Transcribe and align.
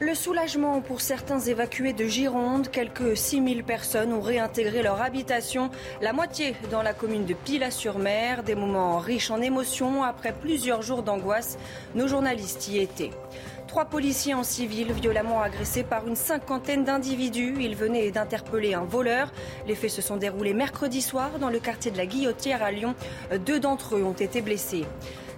Le 0.00 0.14
soulagement 0.14 0.80
pour 0.80 1.00
certains 1.00 1.40
évacués 1.40 1.92
de 1.92 2.04
Gironde. 2.04 2.68
Quelques 2.70 3.16
6000 3.16 3.64
personnes 3.64 4.12
ont 4.12 4.20
réintégré 4.20 4.80
leur 4.80 5.02
habitation, 5.02 5.70
la 6.00 6.12
moitié 6.12 6.54
dans 6.70 6.82
la 6.82 6.94
commune 6.94 7.26
de 7.26 7.34
Pilat-sur-Mer. 7.34 8.44
Des 8.44 8.54
moments 8.54 8.98
riches 9.00 9.32
en 9.32 9.40
émotions 9.40 10.04
après 10.04 10.32
plusieurs 10.32 10.82
jours 10.82 11.02
d'angoisse. 11.02 11.58
Nos 11.96 12.06
journalistes 12.06 12.68
y 12.68 12.78
étaient. 12.78 13.10
Trois 13.66 13.86
policiers 13.86 14.34
en 14.34 14.44
civil 14.44 14.92
violemment 14.92 15.42
agressés 15.42 15.82
par 15.82 16.06
une 16.06 16.14
cinquantaine 16.14 16.84
d'individus. 16.84 17.56
Ils 17.58 17.74
venaient 17.74 18.12
d'interpeller 18.12 18.74
un 18.74 18.84
voleur. 18.84 19.32
Les 19.66 19.74
faits 19.74 19.90
se 19.90 20.00
sont 20.00 20.16
déroulés 20.16 20.54
mercredi 20.54 21.02
soir 21.02 21.40
dans 21.40 21.50
le 21.50 21.58
quartier 21.58 21.90
de 21.90 21.96
la 21.96 22.06
Guillotière 22.06 22.62
à 22.62 22.70
Lyon. 22.70 22.94
Deux 23.44 23.58
d'entre 23.58 23.96
eux 23.96 24.04
ont 24.04 24.12
été 24.12 24.42
blessés. 24.42 24.84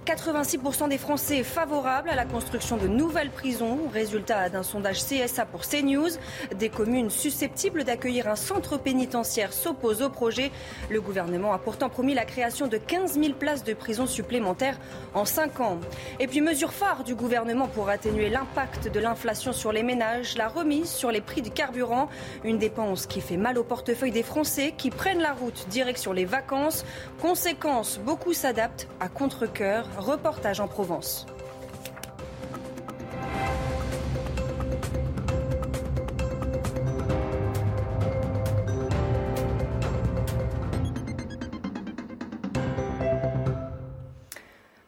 86% 0.05 0.89
des 0.89 0.97
Français 0.97 1.43
favorables 1.43 2.09
à 2.09 2.15
la 2.15 2.25
construction 2.25 2.75
de 2.75 2.87
nouvelles 2.87 3.29
prisons. 3.29 3.77
Résultat 3.93 4.49
d'un 4.49 4.63
sondage 4.63 5.05
CSA 5.05 5.45
pour 5.45 5.61
CNews. 5.61 6.09
Des 6.55 6.69
communes 6.69 7.11
susceptibles 7.11 7.83
d'accueillir 7.83 8.27
un 8.27 8.35
centre 8.35 8.77
pénitentiaire 8.77 9.53
s'opposent 9.53 10.01
au 10.01 10.09
projet. 10.09 10.51
Le 10.89 11.01
gouvernement 11.01 11.53
a 11.53 11.59
pourtant 11.59 11.89
promis 11.89 12.15
la 12.15 12.25
création 12.25 12.67
de 12.67 12.77
15 12.77 13.19
000 13.19 13.33
places 13.33 13.63
de 13.63 13.73
prison 13.73 14.07
supplémentaires 14.07 14.79
en 15.13 15.25
5 15.25 15.59
ans. 15.59 15.79
Et 16.19 16.25
puis 16.25 16.41
mesure 16.41 16.73
phare 16.73 17.03
du 17.03 17.13
gouvernement 17.13 17.67
pour 17.67 17.89
atténuer 17.89 18.29
l'impact 18.29 18.91
de 18.91 18.99
l'inflation 18.99 19.53
sur 19.53 19.71
les 19.71 19.83
ménages, 19.83 20.35
la 20.35 20.47
remise 20.47 20.89
sur 20.89 21.11
les 21.11 21.21
prix 21.21 21.43
du 21.43 21.51
carburant. 21.51 22.09
Une 22.43 22.57
dépense 22.57 23.05
qui 23.05 23.21
fait 23.21 23.37
mal 23.37 23.59
au 23.59 23.63
portefeuille 23.63 24.11
des 24.11 24.23
Français 24.23 24.73
qui 24.75 24.89
prennent 24.89 25.21
la 25.21 25.33
route 25.33 25.67
direction 25.69 26.11
les 26.11 26.25
vacances. 26.25 26.85
Conséquence, 27.21 27.99
beaucoup 27.99 28.33
s'adaptent 28.33 28.87
à 28.99 29.07
contre-coeur. 29.07 29.90
Reportage 29.97 30.59
en 30.59 30.67
Provence. 30.67 31.25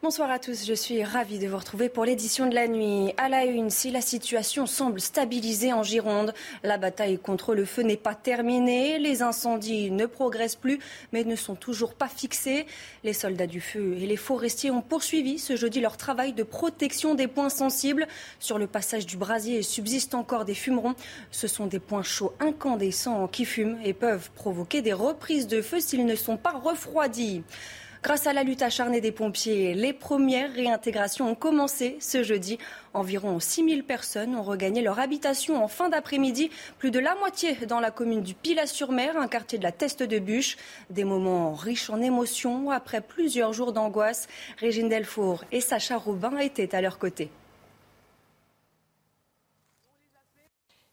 Bonsoir 0.04 0.30
à 0.30 0.38
tous, 0.38 0.66
je 0.66 0.74
suis 0.74 1.02
ravie 1.02 1.38
de 1.38 1.48
vous 1.48 1.56
retrouver 1.56 1.88
pour 1.88 2.04
l'édition 2.04 2.46
de 2.46 2.54
la 2.54 2.68
nuit. 2.68 3.14
À 3.16 3.30
la 3.30 3.46
une, 3.46 3.70
si 3.70 3.90
la 3.90 4.02
situation 4.02 4.66
semble 4.66 5.00
stabilisée 5.00 5.72
en 5.72 5.82
Gironde, 5.82 6.34
la 6.62 6.76
bataille 6.76 7.18
contre 7.18 7.54
le 7.54 7.64
feu 7.64 7.80
n'est 7.80 7.96
pas 7.96 8.14
terminée. 8.14 8.98
Les 8.98 9.22
incendies 9.22 9.90
ne 9.90 10.04
progressent 10.04 10.56
plus, 10.56 10.78
mais 11.14 11.24
ne 11.24 11.36
sont 11.36 11.54
toujours 11.54 11.94
pas 11.94 12.08
fixés. 12.08 12.66
Les 13.02 13.14
soldats 13.14 13.46
du 13.46 13.62
feu 13.62 13.96
et 13.98 14.04
les 14.04 14.18
forestiers 14.18 14.70
ont 14.70 14.82
poursuivi 14.82 15.38
ce 15.38 15.56
jeudi 15.56 15.80
leur 15.80 15.96
travail 15.96 16.34
de 16.34 16.42
protection 16.42 17.14
des 17.14 17.26
points 17.26 17.48
sensibles. 17.48 18.06
Sur 18.40 18.58
le 18.58 18.66
passage 18.66 19.06
du 19.06 19.16
brasier 19.16 19.62
subsistent 19.62 20.16
encore 20.16 20.44
des 20.44 20.54
fumerons. 20.54 20.96
Ce 21.30 21.46
sont 21.46 21.64
des 21.64 21.80
points 21.80 22.02
chauds 22.02 22.34
incandescents 22.40 23.26
qui 23.26 23.46
fument 23.46 23.78
et 23.82 23.94
peuvent 23.94 24.30
provoquer 24.34 24.82
des 24.82 24.92
reprises 24.92 25.46
de 25.46 25.62
feu 25.62 25.80
s'ils 25.80 26.04
ne 26.04 26.14
sont 26.14 26.36
pas 26.36 26.52
refroidis. 26.52 27.42
Grâce 28.04 28.26
à 28.26 28.34
la 28.34 28.42
lutte 28.42 28.60
acharnée 28.60 29.00
des 29.00 29.12
pompiers, 29.12 29.72
les 29.72 29.94
premières 29.94 30.52
réintégrations 30.52 31.30
ont 31.30 31.34
commencé 31.34 31.96
ce 32.00 32.22
jeudi. 32.22 32.58
Environ 32.92 33.40
6000 33.40 33.82
personnes 33.82 34.36
ont 34.36 34.42
regagné 34.42 34.82
leur 34.82 35.00
habitation 35.00 35.64
en 35.64 35.68
fin 35.68 35.88
d'après-midi, 35.88 36.50
plus 36.76 36.90
de 36.90 36.98
la 36.98 37.14
moitié 37.14 37.54
dans 37.66 37.80
la 37.80 37.90
commune 37.90 38.20
du 38.20 38.34
Pilat-sur-Mer, 38.34 39.16
un 39.16 39.26
quartier 39.26 39.56
de 39.56 39.62
la 39.62 39.72
Teste 39.72 40.02
de 40.02 40.18
Bûche. 40.18 40.58
Des 40.90 41.04
moments 41.04 41.54
riches 41.54 41.88
en 41.88 42.02
émotions 42.02 42.70
après 42.70 43.00
plusieurs 43.00 43.54
jours 43.54 43.72
d'angoisse. 43.72 44.28
Régine 44.58 44.90
Delfour 44.90 45.42
et 45.50 45.62
Sacha 45.62 45.96
Robin 45.96 46.36
étaient 46.36 46.74
à 46.74 46.82
leur 46.82 46.98
côté. 46.98 47.30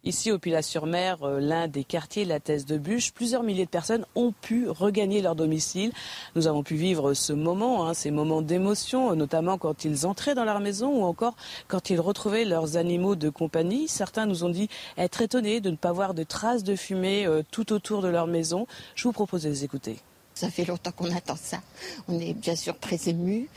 Ici, 0.03 0.31
au 0.31 0.39
Pilat-sur-Mer, 0.39 1.21
euh, 1.21 1.39
l'un 1.39 1.67
des 1.67 1.83
quartiers, 1.83 2.25
la 2.25 2.39
Thèse 2.39 2.65
de 2.65 2.79
Bûche, 2.79 3.11
plusieurs 3.11 3.43
milliers 3.43 3.65
de 3.65 3.69
personnes 3.69 4.03
ont 4.15 4.31
pu 4.31 4.67
regagner 4.67 5.21
leur 5.21 5.35
domicile. 5.35 5.91
Nous 6.35 6.47
avons 6.47 6.63
pu 6.63 6.73
vivre 6.73 7.13
ce 7.13 7.33
moment, 7.33 7.85
hein, 7.85 7.93
ces 7.93 8.09
moments 8.09 8.41
d'émotion, 8.41 9.15
notamment 9.15 9.59
quand 9.59 9.85
ils 9.85 10.07
entraient 10.07 10.33
dans 10.33 10.43
leur 10.43 10.59
maison 10.59 10.89
ou 10.89 11.03
encore 11.03 11.35
quand 11.67 11.91
ils 11.91 11.99
retrouvaient 11.99 12.45
leurs 12.45 12.77
animaux 12.77 13.15
de 13.15 13.29
compagnie. 13.29 13.87
Certains 13.87 14.25
nous 14.25 14.43
ont 14.43 14.49
dit 14.49 14.69
être 14.97 15.21
étonnés 15.21 15.61
de 15.61 15.69
ne 15.69 15.75
pas 15.75 15.91
voir 15.91 16.15
de 16.15 16.23
traces 16.23 16.63
de 16.63 16.75
fumée 16.75 17.27
euh, 17.27 17.43
tout 17.51 17.71
autour 17.71 18.01
de 18.01 18.07
leur 18.07 18.25
maison. 18.25 18.65
Je 18.95 19.03
vous 19.03 19.13
propose 19.13 19.43
de 19.43 19.49
les 19.49 19.63
écouter. 19.63 19.99
Ça 20.33 20.49
fait 20.49 20.65
longtemps 20.65 20.93
qu'on 20.93 21.15
attend 21.15 21.35
ça. 21.35 21.59
On 22.07 22.19
est 22.19 22.33
bien 22.33 22.55
sûr 22.55 22.79
très 22.79 23.07
émus. 23.07 23.49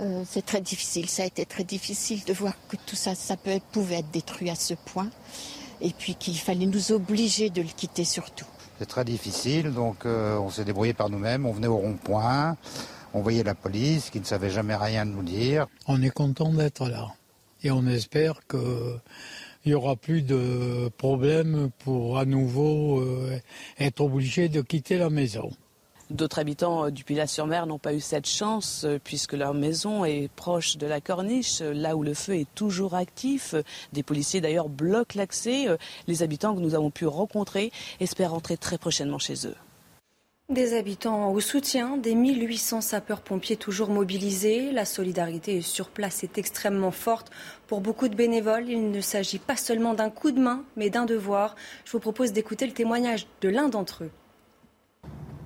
Euh, 0.00 0.24
c'est 0.28 0.44
très 0.44 0.60
difficile. 0.60 1.08
Ça 1.08 1.22
a 1.22 1.26
été 1.26 1.46
très 1.46 1.64
difficile 1.64 2.22
de 2.24 2.34
voir 2.34 2.52
que 2.68 2.76
tout 2.84 2.96
ça, 2.96 3.14
pouvait 3.72 4.00
être 4.00 4.10
détruit 4.10 4.50
à 4.50 4.54
ce 4.54 4.74
point 4.74 5.08
et 5.80 5.90
puis 5.90 6.14
qu'il 6.14 6.38
fallait 6.38 6.66
nous 6.66 6.92
obliger 6.92 7.50
de 7.50 7.62
le 7.62 7.68
quitter 7.68 8.04
surtout. 8.04 8.46
C'est 8.78 8.86
très 8.86 9.04
difficile, 9.04 9.72
donc 9.72 10.06
euh, 10.06 10.38
on 10.38 10.50
s'est 10.50 10.64
débrouillé 10.64 10.94
par 10.94 11.10
nous-mêmes, 11.10 11.44
on 11.44 11.52
venait 11.52 11.66
au 11.66 11.76
rond-point, 11.76 12.56
on 13.12 13.20
voyait 13.20 13.42
la 13.42 13.54
police 13.54 14.10
qui 14.10 14.20
ne 14.20 14.24
savait 14.24 14.50
jamais 14.50 14.76
rien 14.76 15.04
nous 15.04 15.22
dire. 15.22 15.66
On 15.86 16.02
est 16.02 16.10
content 16.10 16.52
d'être 16.52 16.88
là 16.88 17.08
et 17.62 17.70
on 17.70 17.86
espère 17.86 18.40
qu'il 18.48 19.00
n'y 19.66 19.74
aura 19.74 19.96
plus 19.96 20.22
de 20.22 20.90
problèmes 20.96 21.70
pour 21.84 22.18
à 22.18 22.24
nouveau 22.24 23.00
euh, 23.00 23.38
être 23.78 24.00
obligé 24.00 24.48
de 24.48 24.62
quitter 24.62 24.98
la 24.98 25.10
maison. 25.10 25.50
D'autres 26.10 26.40
habitants 26.40 26.86
euh, 26.86 26.90
du 26.90 27.04
Pilat-sur-Mer 27.04 27.66
n'ont 27.66 27.78
pas 27.78 27.94
eu 27.94 28.00
cette 28.00 28.26
chance 28.26 28.82
euh, 28.84 28.98
puisque 29.02 29.34
leur 29.34 29.54
maison 29.54 30.04
est 30.04 30.28
proche 30.34 30.76
de 30.76 30.86
la 30.86 31.00
corniche, 31.00 31.60
euh, 31.60 31.72
là 31.72 31.96
où 31.96 32.02
le 32.02 32.14
feu 32.14 32.34
est 32.34 32.52
toujours 32.56 32.94
actif. 32.94 33.54
Des 33.92 34.02
policiers 34.02 34.40
d'ailleurs 34.40 34.68
bloquent 34.68 35.16
l'accès. 35.16 35.66
Les 36.08 36.22
habitants 36.22 36.54
que 36.54 36.60
nous 36.60 36.74
avons 36.74 36.90
pu 36.90 37.06
rencontrer 37.06 37.70
espèrent 38.00 38.32
rentrer 38.32 38.56
très 38.56 38.76
prochainement 38.76 39.18
chez 39.18 39.46
eux. 39.46 39.54
Des 40.48 40.76
habitants 40.76 41.30
au 41.30 41.38
soutien 41.38 41.96
des 41.96 42.16
1800 42.16 42.80
sapeurs-pompiers 42.80 43.56
toujours 43.56 43.88
mobilisés. 43.88 44.72
La 44.72 44.84
solidarité 44.84 45.62
sur 45.62 45.88
place 45.88 46.24
est 46.24 46.38
extrêmement 46.38 46.90
forte. 46.90 47.30
Pour 47.68 47.80
beaucoup 47.80 48.08
de 48.08 48.16
bénévoles, 48.16 48.68
il 48.68 48.90
ne 48.90 49.00
s'agit 49.00 49.38
pas 49.38 49.56
seulement 49.56 49.94
d'un 49.94 50.10
coup 50.10 50.32
de 50.32 50.40
main, 50.40 50.64
mais 50.76 50.90
d'un 50.90 51.04
devoir. 51.04 51.54
Je 51.84 51.92
vous 51.92 52.00
propose 52.00 52.32
d'écouter 52.32 52.66
le 52.66 52.72
témoignage 52.72 53.28
de 53.42 53.48
l'un 53.48 53.68
d'entre 53.68 54.04
eux. 54.04 54.10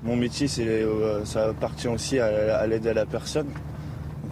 Mon 0.05 0.17
métier, 0.17 0.47
euh, 0.59 1.25
ça 1.25 1.47
appartient 1.47 1.89
aussi 1.89 2.19
à, 2.19 2.67
l'aide 2.67 2.87
à 2.87 2.93
la 2.93 3.07
personne. 3.07 3.47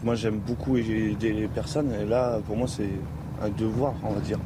moi, 0.04 0.14
j'aime 0.14 0.38
beaucoup 0.38 0.76
aider 0.76 1.32
les 1.32 1.48
personnes. 1.48 1.90
Et 1.98 2.04
là, 2.04 2.40
pour 2.46 2.58
moi, 2.58 2.68
c'est 2.68 2.90
un 3.42 3.48
devoir, 3.48 3.94
on 4.04 4.12
va 4.12 4.20
dire. 4.20 4.38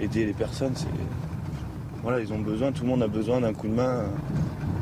Aider 0.00 0.26
les 0.26 0.32
personnes, 0.32 0.72
c'est. 0.74 0.88
Voilà, 2.02 2.18
ils 2.18 2.32
ont 2.32 2.40
besoin, 2.40 2.72
tout 2.72 2.82
le 2.82 2.88
monde 2.88 3.02
a 3.04 3.06
besoin 3.06 3.42
d'un 3.42 3.52
coup 3.52 3.68
de 3.68 3.74
main. 3.74 4.06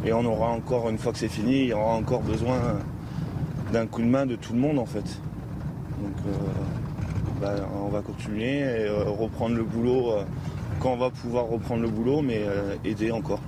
Et 0.07 0.15
on 0.15 0.25
aura 0.25 0.49
encore, 0.49 0.89
une 0.89 0.97
fois 0.97 1.13
que 1.13 1.19
c'est 1.19 1.29
fini, 1.29 1.65
il 1.65 1.67
y 1.67 1.73
aura 1.75 1.97
encore 1.97 2.23
besoin 2.23 2.57
d'un 3.71 3.87
coup 3.87 4.01
de 4.01 4.09
main 4.09 4.25
de 4.25 4.37
tout 4.37 4.55
le 4.55 4.61
monde, 4.61 4.79
en 4.79 4.87
fait. 4.87 5.21
Donc, 6.03 6.17
euh, 6.27 7.43
bah, 7.43 7.57
on 7.85 7.89
va 7.89 8.01
continuer 8.01 8.61
et 8.61 8.87
euh, 8.89 9.05
reprendre 9.05 9.55
le 9.55 9.65
boulot 9.65 10.15
quand 10.81 10.95
on 10.95 10.97
va 10.97 11.11
pouvoir 11.11 11.45
reprendre 11.45 11.83
le 11.83 11.91
boulot, 11.91 12.23
mais 12.23 12.43
aider 12.87 13.11
encore. 13.11 13.41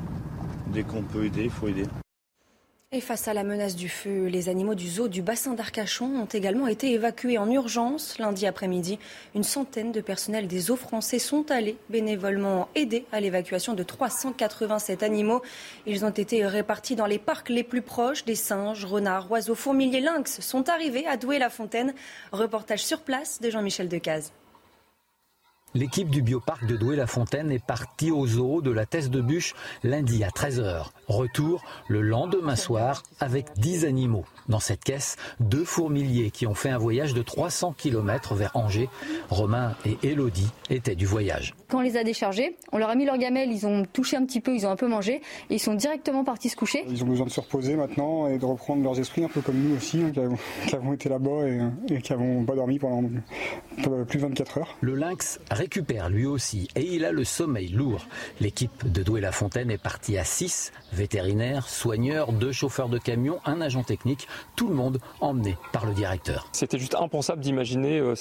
Dès 0.67 0.83
qu'on 0.83 1.01
peut 1.01 1.25
aider, 1.25 1.45
il 1.45 1.51
faut 1.51 1.69
aider. 1.69 1.85
Et 2.93 3.01
face 3.01 3.27
à 3.27 3.35
la 3.35 3.43
menace 3.43 3.75
du 3.75 3.89
feu, 3.89 4.27
les 4.27 4.49
animaux 4.49 4.77
du 4.77 4.89
zoo 4.89 5.09
du 5.09 5.21
bassin 5.21 5.55
d'Arcachon 5.55 6.07
ont 6.21 6.27
également 6.27 6.69
été 6.69 6.93
évacués 6.93 7.37
en 7.37 7.51
urgence. 7.51 8.17
Lundi 8.21 8.47
après-midi, 8.47 9.01
une 9.35 9.43
centaine 9.43 9.91
de 9.91 10.01
personnels 10.01 10.47
des 10.47 10.71
eaux 10.71 10.77
français 10.77 11.19
sont 11.19 11.51
allés 11.51 11.79
bénévolement 11.91 12.69
aider 12.77 13.05
à 13.11 13.19
l'évacuation 13.19 13.75
de 13.75 13.83
387 13.83 15.03
animaux. 15.03 15.43
Ils 15.85 16.05
ont 16.05 16.11
été 16.11 16.47
répartis 16.47 16.95
dans 16.95 17.07
les 17.07 17.19
parcs 17.19 17.49
les 17.49 17.65
plus 17.65 17.83
proches. 17.83 18.25
Des 18.25 18.37
singes, 18.37 18.85
renards, 18.85 19.33
oiseaux, 19.33 19.57
fourmiliers, 19.57 20.01
lynx 20.01 20.41
sont 20.41 20.69
arrivés 20.69 21.09
à 21.09 21.17
Douai-la-Fontaine. 21.17 21.93
Reportage 22.31 22.85
sur 22.85 23.01
place 23.01 23.41
de 23.41 23.51
Jean-Michel 23.51 23.89
Decaze. 23.89 24.31
L'équipe 25.77 26.09
du 26.09 26.23
bioparc 26.23 26.65
de 26.65 26.75
Douai-la-Fontaine 26.75 27.51
est 27.51 27.63
partie 27.63 28.11
au 28.11 28.27
zoo 28.27 28.63
de 28.63 28.71
la 28.71 28.87
Thèse 28.87 29.11
de 29.11 29.21
Bûche 29.21 29.55
lundi 29.85 30.25
à 30.25 30.29
13h. 30.29 30.87
Retour 31.07 31.63
le 31.89 32.01
lendemain 32.01 32.57
soir 32.57 33.03
avec 33.21 33.53
10 33.59 33.85
animaux. 33.85 34.25
Dans 34.49 34.59
cette 34.59 34.83
caisse, 34.83 35.17
deux 35.39 35.65
fourmiliers 35.65 36.31
qui 36.31 36.47
ont 36.47 36.55
fait 36.55 36.71
un 36.71 36.79
voyage 36.79 37.13
de 37.13 37.21
300 37.21 37.75
km 37.77 38.35
vers 38.35 38.57
Angers. 38.57 38.89
Romain 39.29 39.75
et 39.85 39.99
Elodie 40.03 40.49
étaient 40.71 40.95
du 40.95 41.05
voyage. 41.05 41.55
Quand 41.69 41.79
on 41.79 41.83
les 41.83 41.99
a 41.99 42.05
déchargés, 42.05 42.57
on 42.73 42.79
leur 42.79 42.89
a 42.89 42.95
mis 42.95 43.05
leur 43.05 43.19
gamelle, 43.19 43.53
ils 43.53 43.67
ont 43.67 43.85
touché 43.93 44.17
un 44.17 44.25
petit 44.25 44.41
peu, 44.41 44.55
ils 44.55 44.67
ont 44.67 44.71
un 44.71 44.77
peu 44.77 44.89
mangé 44.89 45.21
et 45.51 45.57
ils 45.57 45.61
sont 45.61 45.75
directement 45.75 46.25
partis 46.25 46.49
se 46.49 46.57
coucher. 46.57 46.87
Ils 46.89 47.03
ont 47.03 47.07
besoin 47.07 47.27
de 47.27 47.31
se 47.31 47.41
reposer 47.41 47.77
maintenant 47.77 48.29
et 48.29 48.39
de 48.39 48.45
reprendre 48.47 48.83
leurs 48.83 48.99
esprits, 48.99 49.25
un 49.25 49.29
peu 49.29 49.43
comme 49.43 49.57
nous 49.57 49.77
aussi, 49.77 50.01
hein, 50.01 50.11
qui, 50.13 50.75
avons, 50.75 50.93
été 50.95 51.11
là-bas 51.11 51.49
et, 51.91 52.01
qui 52.01 52.13
n'avons 52.13 52.45
pas 52.45 52.55
dormi 52.55 52.79
pendant 52.79 53.03
plus 54.07 54.21
de 54.21 54.27
24 54.27 54.59
heures. 54.59 54.77
Le 54.81 54.95
lynx 54.95 55.39
récupère 55.57 56.09
lui 56.09 56.27
aussi 56.27 56.69
et 56.77 56.83
il 56.83 57.05
a 57.05 57.13
le 57.13 57.25
sommeil 57.25 57.69
lourd. 57.69 58.07
L'équipe 58.41 58.91
de 58.91 59.03
Douai-la-Fontaine 59.03 59.71
est 59.71 59.83
partie 59.83 60.19
à 60.19 60.25
6, 60.25 60.73
vétérinaires, 60.93 61.69
soigneurs, 61.69 62.33
deux 62.33 62.53
chauffeurs 62.53 62.89
de 62.89 62.99
camion, 62.99 63.41
un 63.45 63.61
agent 63.61 63.83
technique, 63.83 64.29
tout 64.55 64.69
le 64.69 64.75
monde 64.75 64.99
emmené 65.21 65.57
par 65.73 65.87
le 65.87 65.95
directeur. 65.95 66.49
C'était 66.53 66.79
juste 66.79 66.95
impensable 66.95 67.41
d'imaginer 67.41 67.99
euh, 67.99 68.15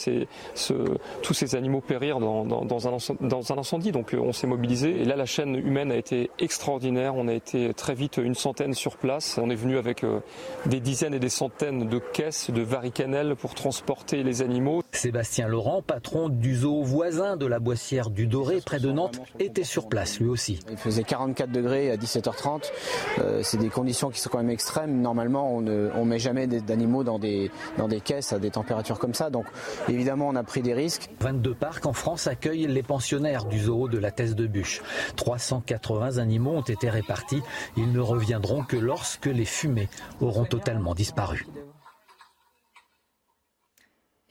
tous 1.21 1.33
ces 1.33 1.55
animaux 1.55 1.81
périr 1.81 2.19
dans, 2.19 2.87
un, 2.87 3.57
incendie, 3.57 3.91
donc 3.91 4.13
euh, 4.13 4.19
on 4.19 4.31
s'est 4.31 4.47
mobilisé 4.47 5.01
et 5.01 5.05
là 5.05 5.15
la 5.15 5.25
chaîne 5.25 5.55
humaine 5.55 5.91
a 5.91 5.95
été 5.95 6.31
extraordinaire, 6.39 7.15
on 7.15 7.27
a 7.27 7.33
été 7.33 7.73
très 7.73 7.93
vite 7.93 8.17
une 8.17 8.35
centaine 8.35 8.73
sur 8.73 8.97
place, 8.97 9.37
on 9.37 9.49
est 9.49 9.55
venu 9.55 9.77
avec 9.77 10.03
euh, 10.03 10.19
des 10.65 10.79
dizaines 10.79 11.13
et 11.13 11.19
des 11.19 11.29
centaines 11.29 11.89
de 11.89 11.99
caisses 11.99 12.49
de 12.49 12.61
varicanelles 12.61 13.35
pour 13.35 13.53
transporter 13.55 14.23
les 14.23 14.41
animaux. 14.41 14.83
Sébastien 14.95 15.47
Laurent, 15.47 15.81
patron 15.81 16.29
du 16.29 16.55
zoo 16.55 16.81
voisin 16.83 17.37
de 17.37 17.45
la 17.45 17.59
Boissière 17.59 18.09
du 18.09 18.27
Doré, 18.27 18.61
près 18.65 18.79
de 18.79 18.91
Nantes, 18.91 19.21
était 19.39 19.63
sur 19.63 19.87
place 19.89 20.19
lui 20.19 20.29
aussi. 20.29 20.59
Il 20.71 20.77
faisait 20.77 21.03
44 21.03 21.51
degrés 21.51 21.91
à 21.91 21.97
17h30. 21.97 22.71
Euh, 23.19 23.41
c'est 23.43 23.57
des 23.57 23.69
conditions 23.69 24.09
qui 24.09 24.19
sont 24.19 24.29
quand 24.29 24.37
même 24.37 24.49
extrêmes. 24.49 25.01
Normalement, 25.01 25.53
on 25.53 25.61
ne 25.61 25.89
on 25.95 26.05
met 26.05 26.19
jamais 26.19 26.47
d'animaux 26.47 27.03
dans 27.03 27.19
des, 27.19 27.51
dans 27.77 27.87
des 27.87 27.99
caisses 27.99 28.33
à 28.33 28.39
des 28.39 28.51
températures 28.51 28.97
comme 28.97 29.13
ça. 29.13 29.29
Donc 29.29 29.45
évidemment, 29.89 30.29
on 30.29 30.35
a 30.35 30.43
pris 30.43 30.61
des 30.61 30.73
risques. 30.73 31.09
22 31.19 31.53
parcs 31.53 31.85
en 31.85 31.93
France 31.93 32.27
accueillent 32.27 32.67
les 32.67 32.83
pensionnaires 32.83 33.45
du 33.45 33.59
zoo 33.59 33.87
de 33.87 33.97
la 33.97 34.11
Thèse 34.11 34.35
de 34.35 34.47
Bûche. 34.47 34.81
380 35.17 36.17
animaux 36.17 36.53
ont 36.53 36.61
été 36.61 36.89
répartis. 36.89 37.41
Ils 37.77 37.91
ne 37.91 37.99
reviendront 37.99 38.63
que 38.63 38.77
lorsque 38.77 39.25
les 39.25 39.45
fumées 39.45 39.89
auront 40.21 40.45
totalement 40.45 40.95
disparu. 40.95 41.45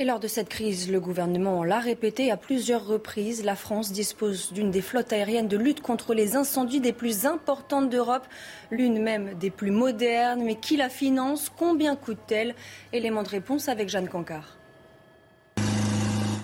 Et 0.00 0.04
lors 0.04 0.18
de 0.18 0.26
cette 0.26 0.48
crise, 0.48 0.90
le 0.90 0.98
gouvernement 0.98 1.62
l'a 1.62 1.78
répété 1.78 2.32
à 2.32 2.36
plusieurs 2.36 2.84
reprises, 2.84 3.44
la 3.44 3.54
France 3.54 3.92
dispose 3.92 4.52
d'une 4.52 4.72
des 4.72 4.80
flottes 4.80 5.12
aériennes 5.12 5.46
de 5.46 5.56
lutte 5.56 5.82
contre 5.82 6.14
les 6.14 6.34
incendies 6.34 6.80
des 6.80 6.92
plus 6.92 7.26
importantes 7.26 7.90
d'Europe, 7.90 8.26
l'une 8.72 9.00
même 9.00 9.34
des 9.34 9.50
plus 9.50 9.70
modernes. 9.70 10.42
Mais 10.42 10.56
qui 10.56 10.76
la 10.76 10.88
finance? 10.88 11.48
Combien 11.48 11.94
coûte-t-elle? 11.94 12.56
Élément 12.92 13.22
de 13.22 13.28
réponse 13.28 13.68
avec 13.68 13.88
Jeanne 13.88 14.08
Cancard. 14.08 14.56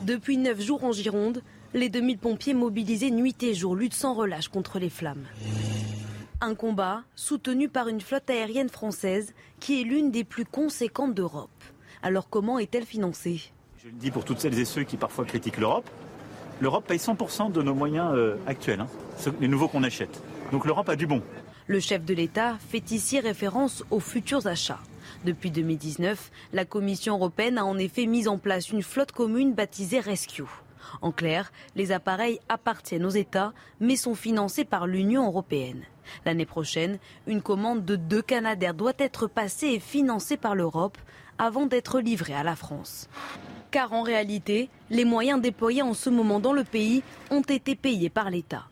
Depuis 0.05 0.37
neuf 0.37 0.61
jours 0.61 0.85
en 0.85 0.93
Gironde, 0.93 1.43
les 1.75 1.89
2000 1.89 2.19
pompiers 2.19 2.55
mobilisés 2.55 3.11
nuit 3.11 3.35
et 3.43 3.55
jour 3.55 3.75
luttent 3.75 3.95
sans 3.95 4.15
relâche 4.15 4.47
contre 4.47 4.79
les 4.79 4.91
flammes. 4.91 5.27
Un 6.41 6.55
combat 6.55 7.03
soutenu 7.17 7.69
par 7.69 7.89
une 7.89 8.01
flotte 8.01 8.31
aérienne 8.31 8.69
française 8.69 9.35
qui 9.59 9.81
est 9.81 9.85
l'une 9.85 10.13
des 10.13 10.23
plus 10.23 10.45
conséquentes 10.45 11.15
d'Europe. 11.15 11.51
Alors 12.03 12.31
comment 12.31 12.59
est-elle 12.59 12.87
financée? 12.87 13.43
Je 13.83 13.89
le 13.89 13.95
dis 13.95 14.11
pour 14.11 14.25
toutes 14.25 14.41
celles 14.41 14.59
et 14.59 14.65
ceux 14.65 14.85
qui 14.85 14.97
parfois 14.97 15.25
critiquent 15.27 15.59
l'Europe. 15.59 15.89
L'Europe 16.61 16.87
paye 16.87 16.99
100% 16.99 17.53
de 17.53 17.63
nos 17.63 17.75
moyens 17.75 18.13
euh, 18.15 18.37
actuels, 18.47 18.81
hein, 18.81 18.89
les 19.41 19.49
nouveaux 19.49 19.69
qu'on 19.69 19.83
achète. 19.83 20.23
Donc 20.53 20.65
l'Europe 20.65 20.89
a 20.89 20.97
du 20.97 21.07
bon. 21.07 21.23
Le 21.67 21.81
chef 21.81 22.05
de 22.05 22.15
l'État 22.15 22.57
fait 22.69 22.91
ici 22.91 23.21
référence 23.21 23.85
aux 23.91 24.01
futurs 24.01 24.47
achats. 24.47 24.81
Depuis 25.25 25.51
2019, 25.51 26.31
la 26.53 26.65
Commission 26.65 27.17
européenne 27.17 27.59
a 27.59 27.65
en 27.65 27.79
effet 27.79 28.07
mis 28.07 28.29
en 28.29 28.39
place 28.39 28.71
une 28.71 28.83
flotte 28.83 29.13
commune 29.13 29.53
baptisée 29.53 30.01
Rescue. 30.01 30.45
En 31.03 31.13
clair, 31.13 31.53
les 31.77 31.93
appareils 31.93 32.41
appartiennent 32.49 33.05
aux 33.05 33.11
États, 33.11 33.53
mais 33.79 33.97
sont 33.97 34.15
financés 34.15 34.65
par 34.65 34.87
l'Union 34.87 35.27
européenne. 35.27 35.83
L'année 36.25 36.47
prochaine, 36.47 36.99
une 37.27 37.43
commande 37.43 37.85
de 37.85 37.97
deux 37.97 38.23
Canadair 38.23 38.75
doit 38.75 38.95
être 38.99 39.27
passée 39.27 39.69
et 39.69 39.81
financée 39.81 40.37
par 40.37 40.55
l'Europe 40.55 40.99
avant 41.41 41.65
d'être 41.65 42.01
livrée 42.01 42.35
à 42.35 42.43
la 42.43 42.55
France. 42.55 43.09
Car 43.71 43.95
en 43.95 44.03
réalité, 44.03 44.69
les 44.91 45.07
moyens 45.07 45.41
déployés 45.41 45.81
en 45.81 45.95
ce 45.95 46.11
moment 46.11 46.39
dans 46.39 46.53
le 46.53 46.65
pays 46.65 47.03
ont 47.31 47.41
été 47.41 47.75
payés 47.75 48.11
par 48.11 48.29
l'État. 48.29 48.67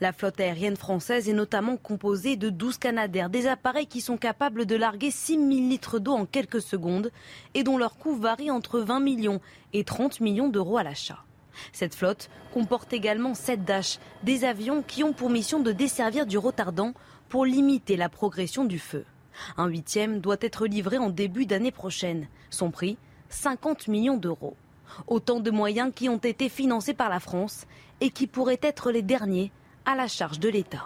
La 0.00 0.14
flotte 0.14 0.40
aérienne 0.40 0.78
française 0.78 1.28
est 1.28 1.34
notamment 1.34 1.76
composée 1.76 2.36
de 2.36 2.48
12 2.48 2.78
Canadair, 2.78 3.28
des 3.28 3.46
appareils 3.46 3.86
qui 3.86 4.00
sont 4.00 4.16
capables 4.16 4.64
de 4.64 4.74
larguer 4.74 5.10
6 5.10 5.34
000 5.34 5.48
litres 5.48 5.98
d'eau 5.98 6.12
en 6.12 6.24
quelques 6.24 6.62
secondes 6.62 7.10
et 7.52 7.62
dont 7.62 7.76
leur 7.76 7.98
coût 7.98 8.16
varie 8.16 8.50
entre 8.50 8.80
20 8.80 9.00
millions 9.00 9.42
et 9.74 9.84
30 9.84 10.20
millions 10.20 10.48
d'euros 10.48 10.78
à 10.78 10.82
l'achat. 10.82 11.22
Cette 11.72 11.94
flotte 11.94 12.30
comporte 12.54 12.94
également 12.94 13.34
7 13.34 13.66
Dash, 13.66 13.98
des 14.22 14.44
avions 14.44 14.82
qui 14.82 15.04
ont 15.04 15.12
pour 15.12 15.28
mission 15.28 15.60
de 15.60 15.72
desservir 15.72 16.24
du 16.24 16.38
retardant 16.38 16.94
pour 17.28 17.44
limiter 17.44 17.96
la 17.96 18.08
progression 18.08 18.64
du 18.64 18.78
feu. 18.78 19.04
Un 19.56 19.66
huitième 19.66 20.20
doit 20.20 20.36
être 20.40 20.66
livré 20.66 20.98
en 20.98 21.10
début 21.10 21.46
d'année 21.46 21.70
prochaine. 21.70 22.28
Son 22.50 22.70
prix 22.70 22.96
50 23.30 23.88
millions 23.88 24.16
d'euros. 24.16 24.56
Autant 25.06 25.40
de 25.40 25.50
moyens 25.50 25.92
qui 25.94 26.08
ont 26.08 26.18
été 26.18 26.48
financés 26.48 26.94
par 26.94 27.08
la 27.08 27.20
France 27.20 27.66
et 28.00 28.10
qui 28.10 28.26
pourraient 28.26 28.60
être 28.62 28.90
les 28.90 29.02
derniers 29.02 29.50
à 29.86 29.94
la 29.94 30.08
charge 30.08 30.38
de 30.38 30.48
l'État. 30.48 30.84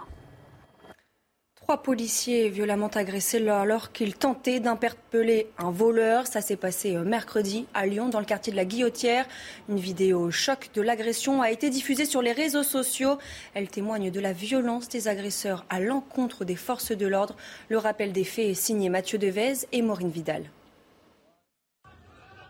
Trois 1.69 1.83
policiers 1.83 2.49
violemment 2.49 2.87
agressés 2.87 3.47
alors 3.47 3.91
qu'ils 3.91 4.15
tentaient 4.15 4.59
d'interpeller 4.59 5.51
un 5.59 5.69
voleur. 5.69 6.25
Ça 6.25 6.41
s'est 6.41 6.55
passé 6.55 6.95
euh, 6.95 7.03
mercredi 7.03 7.67
à 7.75 7.85
Lyon, 7.85 8.09
dans 8.09 8.17
le 8.17 8.25
quartier 8.25 8.51
de 8.51 8.57
la 8.57 8.65
Guillotière. 8.65 9.27
Une 9.69 9.77
vidéo 9.77 10.31
choc 10.31 10.71
de 10.73 10.81
l'agression 10.81 11.43
a 11.43 11.51
été 11.51 11.69
diffusée 11.69 12.05
sur 12.05 12.23
les 12.23 12.31
réseaux 12.31 12.63
sociaux. 12.63 13.19
Elle 13.53 13.67
témoigne 13.67 14.09
de 14.09 14.19
la 14.19 14.33
violence 14.33 14.89
des 14.89 15.07
agresseurs 15.07 15.63
à 15.69 15.79
l'encontre 15.79 16.43
des 16.43 16.55
forces 16.55 16.91
de 16.91 17.05
l'ordre. 17.05 17.35
Le 17.69 17.77
rappel 17.77 18.13
des 18.13 18.23
faits 18.23 18.47
est 18.47 18.55
signé 18.55 18.89
Mathieu 18.89 19.19
Devez 19.19 19.67
et 19.71 19.83
Maureen 19.83 20.09
Vidal. 20.09 20.49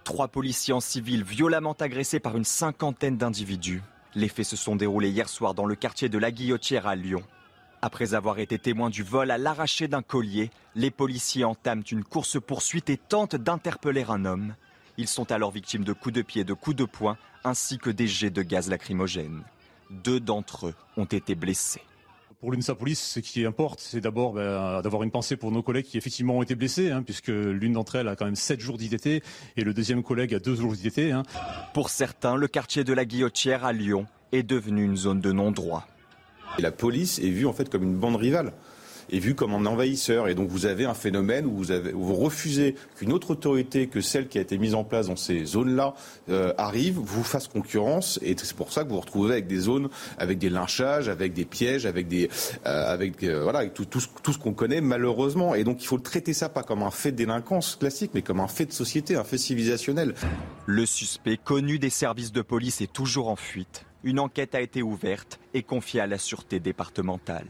Trois 0.06 0.30
policiers 0.30 0.74
en 0.74 0.80
civil 0.80 1.26
violemment 1.26 1.76
agressés 1.78 2.22
par 2.22 2.38
une 2.38 2.46
cinquantaine 2.46 3.18
d'individus. 3.18 3.82
Les 4.16 4.30
faits 4.30 4.46
se 4.46 4.56
sont 4.56 4.78
déroulés 4.78 5.10
hier 5.10 5.28
soir 5.28 5.54
dans 5.54 5.66
le 5.66 5.76
quartier 5.76 6.08
de 6.08 6.18
la 6.18 6.32
Guillotière 6.32 6.88
à 6.88 6.96
Lyon. 6.96 7.22
Après 7.82 8.14
avoir 8.14 8.40
été 8.40 8.60
témoins 8.60 8.90
du 8.90 9.04
vol 9.04 9.32
à 9.32 9.38
l'arraché 9.38 9.88
d'un 9.88 10.02
collier, 10.02 10.52
les 10.76 10.92
policiers 10.92 11.46
entament 11.46 11.84
une 11.90 12.04
course-poursuite 12.04 12.90
et 12.90 12.98
tentent 12.98 13.38
d'interpeller 13.38 14.06
un 14.10 14.26
homme. 14.26 14.56
Ils 14.98 15.08
sont 15.08 15.32
alors 15.32 15.52
victimes 15.52 15.86
de 15.86 15.94
coups 15.94 16.14
de 16.14 16.22
pied, 16.22 16.44
de 16.44 16.54
coups 16.54 16.76
de 16.76 16.84
poing, 16.84 17.18
ainsi 17.46 17.78
que 17.78 17.90
des 17.90 18.08
jets 18.08 18.32
de 18.32 18.42
gaz 18.42 18.70
lacrymogène. 18.70 19.44
Deux 19.92 20.20
d'entre 20.20 20.68
eux 20.68 20.76
ont 20.98 21.06
été 21.06 21.36
blessés. 21.36 21.82
Pour 22.42 22.52
l'UNSA 22.52 22.76
Police, 22.76 23.02
ce 23.02 23.20
qui 23.22 23.46
importe, 23.46 23.80
c'est 23.80 24.02
d'abord 24.02 24.34
ben, 24.34 24.82
d'avoir 24.82 25.04
une 25.04 25.12
pensée 25.12 25.38
pour 25.38 25.52
nos 25.52 25.64
collègues 25.64 25.86
qui 25.86 25.98
effectivement 25.98 26.38
ont 26.38 26.42
été 26.42 26.56
blessés, 26.56 26.92
hein, 26.92 27.02
puisque 27.02 27.28
l'une 27.28 27.74
d'entre 27.74 27.96
elles 27.96 28.08
a 28.10 28.16
quand 28.16 28.26
même 28.26 28.36
7 28.36 28.60
jours 28.60 28.78
d'IDT 28.78 29.24
et 29.58 29.64
le 29.64 29.74
deuxième 29.74 30.04
collègue 30.04 30.34
a 30.36 30.40
2 30.40 30.56
jours 30.56 30.74
d'IDT. 30.74 31.12
Hein. 31.12 31.24
Pour 31.74 31.90
certains, 31.90 32.36
le 32.36 32.48
quartier 32.50 32.84
de 32.84 32.94
la 32.94 33.06
Guillotière 33.06 33.64
à 33.64 33.72
Lyon 33.72 34.06
est 34.32 34.44
devenu 34.44 34.84
une 34.84 34.96
zone 34.98 35.22
de 35.22 35.32
non-droit. 35.32 35.88
La 36.58 36.72
police 36.72 37.20
est 37.20 37.30
vue 37.30 37.46
en 37.46 37.54
fait 37.54 37.70
comme 37.70 37.84
une 37.84 37.96
bande 37.96 38.16
rivale 38.16 38.54
est 39.12 39.20
vue 39.20 39.36
comme 39.36 39.54
un 39.54 39.66
envahisseur. 39.66 40.28
Et 40.28 40.36
donc 40.36 40.50
vous 40.50 40.66
avez 40.66 40.86
un 40.86 40.94
phénomène 40.94 41.46
où 41.46 41.56
vous, 41.56 41.72
avez, 41.72 41.92
vous 41.92 42.16
refusez 42.16 42.76
qu'une 42.98 43.12
autre 43.12 43.32
autorité 43.32 43.88
que 43.88 44.02
celle 44.02 44.28
qui 44.28 44.38
a 44.38 44.42
été 44.42 44.58
mise 44.58 44.76
en 44.76 44.84
place 44.84 45.08
dans 45.08 45.16
ces 45.16 45.46
zones-là 45.46 45.94
euh, 46.30 46.54
arrive, 46.58 46.96
vous 46.96 47.24
fasse 47.24 47.48
concurrence. 47.48 48.20
Et 48.22 48.36
c'est 48.38 48.56
pour 48.56 48.72
ça 48.72 48.84
que 48.84 48.90
vous 48.90 48.96
vous 48.96 49.02
retrouvez 49.02 49.34
avec 49.34 49.48
des 49.48 49.60
zones, 49.60 49.90
avec 50.18 50.38
des 50.38 50.50
lynchages, 50.50 51.10
avec 51.10 51.34
des 51.34 51.46
pièges, 51.46 51.86
avec 51.86 52.08
des, 52.08 52.30
euh, 52.66 52.94
avec 52.94 53.24
euh, 53.24 53.44
voilà, 53.44 53.60
avec 53.60 53.74
tout, 53.74 53.86
tout, 53.86 54.02
tout 54.24 54.34
ce 54.34 54.38
qu'on 54.38 54.54
connaît 54.54 54.82
malheureusement. 54.82 55.56
Et 55.56 55.64
donc 55.64 55.82
il 55.82 55.88
faut 55.88 56.00
traiter 56.00 56.34
ça 56.34 56.50
pas 56.50 56.64
comme 56.64 56.84
un 56.84 56.92
fait 56.92 57.12
de 57.12 57.18
délinquance 57.18 57.76
classique, 57.76 58.12
mais 58.14 58.22
comme 58.22 58.40
un 58.40 58.48
fait 58.48 58.66
de 58.66 58.74
société, 58.74 59.16
un 59.16 59.24
fait 59.24 59.38
civilisationnel. 59.38 60.14
Le 60.66 60.86
suspect 60.86 61.38
connu 61.38 61.80
des 61.80 61.90
services 61.90 62.32
de 62.32 62.42
police 62.42 62.82
est 62.82 62.92
toujours 62.92 63.30
en 63.30 63.36
fuite. 63.36 63.86
Une 64.04 64.20
enquête 64.20 64.56
a 64.56 64.62
été 64.62 64.82
ouverte 64.82 65.40
et 65.54 65.62
confiée 65.62 66.00
à 66.00 66.08
la 66.08 66.18
sûreté 66.18 66.60
départementale. 66.60 67.48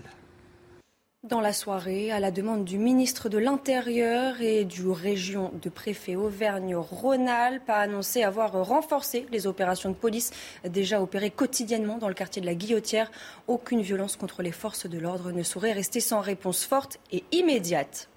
Dans 1.24 1.41
la 1.41 1.51
soirée, 1.53 2.12
à 2.12 2.20
la 2.20 2.32
demande 2.32 2.63
du 2.63 2.77
ministre 2.77 3.27
de 3.27 3.38
l'Intérieur 3.38 4.41
et 4.41 4.63
du 4.63 4.88
région 4.88 5.51
de 5.62 5.70
préfet 5.70 6.15
Auvergne-Rhône-Alpes, 6.15 7.70
a 7.70 7.82
annoncé 7.82 8.24
avoir 8.24 8.53
renforcé 8.65 9.27
les 9.29 9.46
opérations 9.46 9.89
de 9.89 9.96
police 9.96 10.32
déjà 10.63 11.01
opérées 11.01 11.29
quotidiennement 11.29 11.98
dans 11.98 12.08
le 12.08 12.13
quartier 12.13 12.41
de 12.41 12.48
la 12.48 12.56
Guillotière. 12.56 13.12
Aucune 13.48 13.82
violence 13.82 14.15
contre 14.15 14.41
les 14.41 14.53
forces 14.53 14.88
de 14.88 14.98
l'ordre 14.98 15.32
ne 15.32 15.44
saurait 15.44 15.74
rester 15.74 16.00
sans 16.00 16.22
réponse 16.22 16.63
forte 16.63 17.00
et 17.12 17.25
immédiate. 17.32 18.10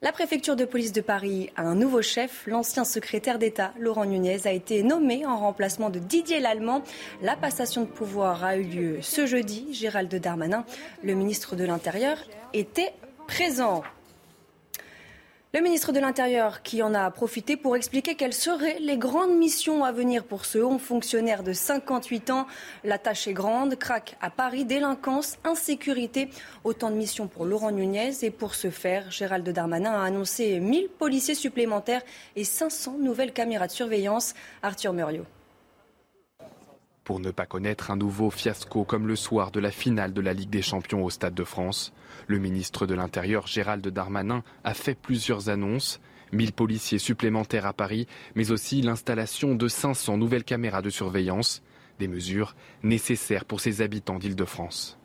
La 0.00 0.12
préfecture 0.12 0.54
de 0.54 0.64
police 0.64 0.92
de 0.92 1.00
Paris 1.00 1.50
a 1.56 1.62
un 1.62 1.74
nouveau 1.74 2.02
chef. 2.02 2.46
L'ancien 2.46 2.84
secrétaire 2.84 3.40
d'État, 3.40 3.74
Laurent 3.80 4.04
Nunez, 4.04 4.46
a 4.46 4.52
été 4.52 4.84
nommé 4.84 5.26
en 5.26 5.36
remplacement 5.36 5.90
de 5.90 5.98
Didier 5.98 6.38
Lallemand. 6.38 6.84
La 7.20 7.34
passation 7.34 7.80
de 7.80 7.88
pouvoir 7.88 8.44
a 8.44 8.56
eu 8.56 8.62
lieu 8.62 8.98
ce 9.02 9.26
jeudi. 9.26 9.66
Gérald 9.72 10.14
Darmanin, 10.14 10.64
le 11.02 11.14
ministre 11.14 11.56
de 11.56 11.64
l'Intérieur, 11.64 12.16
était 12.54 12.92
présent. 13.26 13.82
Le 15.54 15.60
ministre 15.60 15.92
de 15.92 15.98
l'Intérieur 15.98 16.60
qui 16.60 16.82
en 16.82 16.92
a 16.92 17.10
profité 17.10 17.56
pour 17.56 17.74
expliquer 17.74 18.16
quelles 18.16 18.34
seraient 18.34 18.76
les 18.80 18.98
grandes 18.98 19.34
missions 19.34 19.82
à 19.82 19.92
venir 19.92 20.24
pour 20.24 20.44
ce 20.44 20.58
haut 20.58 20.76
fonctionnaire 20.76 21.42
de 21.42 21.54
58 21.54 22.28
ans. 22.28 22.46
La 22.84 22.98
tâche 22.98 23.26
est 23.28 23.32
grande, 23.32 23.76
craque 23.76 24.18
à 24.20 24.28
Paris, 24.28 24.66
délinquance, 24.66 25.38
insécurité. 25.44 26.28
Autant 26.64 26.90
de 26.90 26.96
missions 26.96 27.28
pour 27.28 27.46
Laurent 27.46 27.70
Nunez. 27.70 28.12
Et 28.20 28.30
pour 28.30 28.54
ce 28.54 28.68
faire, 28.68 29.10
Gérald 29.10 29.48
Darmanin 29.48 29.92
a 29.92 30.04
annoncé 30.04 30.60
1000 30.60 30.90
policiers 30.90 31.34
supplémentaires 31.34 32.02
et 32.36 32.44
500 32.44 32.98
nouvelles 33.00 33.32
caméras 33.32 33.68
de 33.68 33.72
surveillance. 33.72 34.34
Arthur 34.60 34.92
Muriot. 34.92 35.24
Pour 37.08 37.20
ne 37.20 37.30
pas 37.30 37.46
connaître 37.46 37.90
un 37.90 37.96
nouveau 37.96 38.28
fiasco 38.28 38.84
comme 38.84 39.08
le 39.08 39.16
soir 39.16 39.50
de 39.50 39.60
la 39.60 39.70
finale 39.70 40.12
de 40.12 40.20
la 40.20 40.34
Ligue 40.34 40.50
des 40.50 40.60
Champions 40.60 41.02
au 41.02 41.08
Stade 41.08 41.32
de 41.32 41.42
France. 41.42 41.94
Le 42.26 42.38
ministre 42.38 42.84
de 42.84 42.94
l'Intérieur 42.94 43.46
Gérald 43.46 43.88
Darmanin 43.88 44.42
a 44.62 44.74
fait 44.74 44.94
plusieurs 44.94 45.48
annonces. 45.48 46.00
1000 46.32 46.52
policiers 46.52 46.98
supplémentaires 46.98 47.64
à 47.64 47.72
Paris, 47.72 48.06
mais 48.34 48.50
aussi 48.50 48.82
l'installation 48.82 49.54
de 49.54 49.68
500 49.68 50.18
nouvelles 50.18 50.44
caméras 50.44 50.82
de 50.82 50.90
surveillance, 50.90 51.62
des 51.98 52.08
mesures 52.08 52.54
nécessaires 52.82 53.46
pour 53.46 53.60
ses 53.60 53.80
habitants 53.80 54.18
d'Île-de-France. 54.18 54.98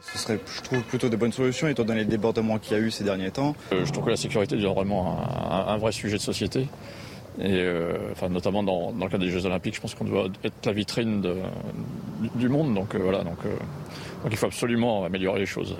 Ce 0.00 0.16
serait, 0.16 0.40
je 0.46 0.62
trouve, 0.62 0.82
plutôt 0.84 1.10
de 1.10 1.16
bonnes 1.16 1.32
solutions 1.32 1.68
étant 1.68 1.84
donné 1.84 2.00
les 2.00 2.06
débordements 2.06 2.58
qu'il 2.58 2.78
y 2.78 2.80
a 2.80 2.82
eu 2.82 2.90
ces 2.90 3.04
derniers 3.04 3.30
temps. 3.30 3.54
Euh, 3.72 3.84
je 3.84 3.92
trouve 3.92 4.06
que 4.06 4.10
la 4.10 4.16
sécurité 4.16 4.56
est 4.56 4.66
vraiment 4.66 5.20
un, 5.20 5.76
vrai 5.76 5.92
sujet 5.92 6.16
de 6.16 6.22
société. 6.22 6.66
Et 7.38 7.60
euh, 7.60 8.12
enfin, 8.12 8.28
notamment 8.28 8.62
dans, 8.62 8.92
le 8.92 9.08
cadre 9.08 9.24
des 9.24 9.30
Jeux 9.30 9.46
Olympiques, 9.46 9.74
je 9.74 9.80
pense 9.80 9.94
qu'on 9.94 10.04
doit 10.04 10.28
être 10.44 10.66
la 10.66 10.72
vitrine 10.72 11.22
du 12.34 12.48
monde. 12.48 12.74
Donc 12.74 12.94
euh, 12.94 12.98
voilà, 12.98 13.24
donc, 13.24 13.38
il 14.30 14.36
faut 14.36 14.46
absolument 14.46 15.04
améliorer 15.04 15.40
les 15.40 15.46
choses. 15.46 15.76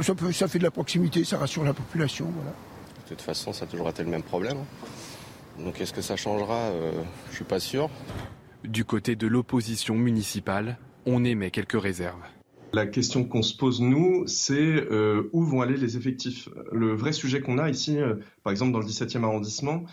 ça, 0.00 0.14
ça, 0.32 0.48
fait 0.48 0.58
de 0.58 0.64
la 0.64 0.70
proximité, 0.70 1.24
ça 1.24 1.38
rassure 1.38 1.64
la 1.64 1.74
population. 1.74 2.26
Voilà. 2.34 2.50
De 2.50 3.08
toute 3.08 3.22
façon, 3.22 3.52
ça 3.52 3.64
a 3.64 3.68
toujours 3.68 3.88
été 3.88 4.02
le 4.02 4.10
même 4.10 4.22
problème. 4.22 4.58
Donc 5.58 5.80
est-ce 5.80 5.92
que 5.92 6.02
ça 6.02 6.16
changera? 6.16 6.70
Je 7.30 7.36
suis 7.36 7.44
pas 7.44 7.60
sûr. 7.60 7.90
Du 8.64 8.84
côté 8.84 9.16
de 9.16 9.26
l'opposition 9.26 9.94
municipale, 9.94 10.76
on 11.06 11.24
émet 11.24 11.50
quelques 11.50 11.80
réserves. 11.80 12.20
La 12.72 12.86
question 12.86 13.24
qu'on 13.24 13.42
se 13.42 13.56
pose, 13.56 13.80
nous, 13.80 14.26
c'est 14.26 14.54
euh, 14.54 15.30
où 15.32 15.42
vont 15.42 15.62
aller 15.62 15.76
les 15.76 15.96
effectifs? 15.96 16.48
Le 16.72 16.94
vrai 16.94 17.12
sujet 17.12 17.40
qu'on 17.40 17.58
a 17.58 17.70
ici, 17.70 17.98
euh, 17.98 18.16
par 18.42 18.50
exemple 18.50 18.72
dans 18.72 18.80
le 18.80 18.86
17e 18.86 19.24
arrondissement, 19.24 19.84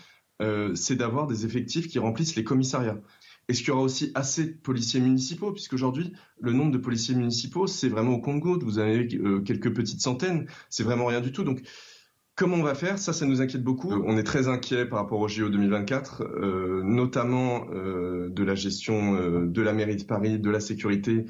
euh, 0.42 0.74
c'est 0.74 0.96
d'avoir 0.96 1.26
des 1.26 1.44
effectifs 1.44 1.88
qui 1.88 1.98
remplissent 1.98 2.36
les 2.36 2.44
commissariats. 2.44 2.98
Est-ce 3.48 3.60
qu'il 3.60 3.68
y 3.68 3.70
aura 3.72 3.82
aussi 3.82 4.10
assez 4.14 4.44
de 4.46 4.52
policiers 4.52 5.00
municipaux? 5.00 5.52
Puisqu'aujourd'hui, 5.52 6.12
le 6.40 6.52
nombre 6.52 6.72
de 6.72 6.78
policiers 6.78 7.14
municipaux, 7.14 7.66
c'est 7.66 7.88
vraiment 7.88 8.14
au 8.14 8.20
compte-gouttes. 8.20 8.62
Vous 8.62 8.78
avez 8.78 9.06
quelques 9.44 9.74
petites 9.74 10.00
centaines, 10.00 10.46
c'est 10.70 10.82
vraiment 10.82 11.06
rien 11.06 11.20
du 11.20 11.32
tout. 11.32 11.44
Donc, 11.44 11.62
Comment 12.36 12.56
on 12.56 12.64
va 12.64 12.74
faire? 12.74 12.98
Ça, 12.98 13.12
ça 13.12 13.26
nous 13.26 13.40
inquiète 13.40 13.62
beaucoup. 13.62 13.92
On 13.92 14.18
est 14.18 14.24
très 14.24 14.48
inquiet 14.48 14.86
par 14.86 14.98
rapport 14.98 15.20
au 15.20 15.28
JO 15.28 15.50
2024, 15.50 16.82
notamment 16.82 17.64
de 17.66 18.42
la 18.42 18.56
gestion 18.56 19.44
de 19.46 19.62
la 19.62 19.72
mairie 19.72 19.94
de 19.94 20.02
Paris, 20.02 20.40
de 20.40 20.50
la 20.50 20.58
sécurité 20.58 21.26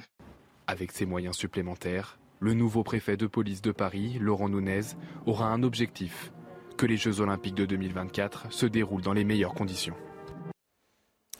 avec 0.66 0.92
ces 0.92 1.06
moyens 1.06 1.36
supplémentaires, 1.36 2.18
le 2.40 2.54
nouveau 2.54 2.82
préfet 2.82 3.16
de 3.16 3.26
police 3.26 3.62
de 3.62 3.72
Paris, 3.72 4.18
Laurent 4.20 4.48
Nunez, 4.48 4.80
aura 5.26 5.48
un 5.48 5.62
objectif 5.62 6.32
que 6.76 6.86
les 6.86 6.96
Jeux 6.96 7.20
olympiques 7.20 7.54
de 7.54 7.66
2024 7.66 8.46
se 8.50 8.66
déroulent 8.66 9.02
dans 9.02 9.12
les 9.12 9.24
meilleures 9.24 9.54
conditions. 9.54 9.94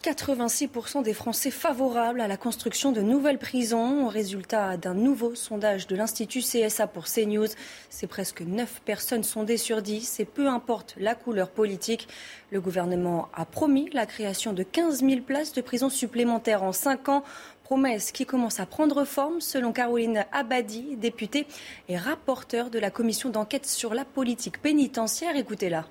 86% 0.05 1.03
des 1.03 1.15
Français 1.15 1.51
favorables 1.51 2.21
à 2.21 2.29
la 2.29 2.37
construction 2.37 2.93
de 2.93 3.01
nouvelles 3.01 3.39
prisons. 3.39 4.05
Au 4.05 4.09
résultat 4.09 4.77
d'un 4.77 4.93
nouveau 4.93 5.35
sondage 5.35 5.87
de 5.87 5.97
l'Institut 5.97 6.41
CSA 6.41 6.87
pour 6.87 7.05
CNews, 7.05 7.47
c'est 7.89 8.07
presque 8.07 8.43
9 8.43 8.83
personnes 8.85 9.25
sondées 9.25 9.57
sur 9.57 9.81
10 9.81 10.21
et 10.21 10.27
peu 10.27 10.47
importe 10.47 10.95
la 10.99 11.15
couleur 11.15 11.49
politique. 11.49 12.07
Le 12.51 12.61
gouvernement 12.61 13.31
a 13.33 13.47
promis 13.47 13.89
la 13.95 14.05
création 14.05 14.53
de 14.53 14.63
15 14.63 15.01
000 15.01 15.23
places 15.23 15.55
de 15.55 15.63
prison 15.63 15.89
supplémentaires 15.89 16.65
en 16.65 16.73
5 16.73 17.09
ans. 17.09 17.25
Promesse 17.65 18.13
qui 18.13 18.27
commence 18.27 18.61
à 18.61 18.67
prendre 18.67 19.07
forme 19.07 19.41
selon 19.41 19.73
Caroline 19.73 20.27
Abadi, 20.33 20.97
députée 20.97 21.47
et 21.89 21.97
rapporteure 21.97 22.69
de 22.69 22.79
la 22.79 22.91
commission 22.91 23.31
d'enquête 23.31 23.65
sur 23.65 23.95
la 23.95 24.05
politique 24.05 24.61
pénitentiaire. 24.61 25.35
Écoutez-la. 25.35 25.87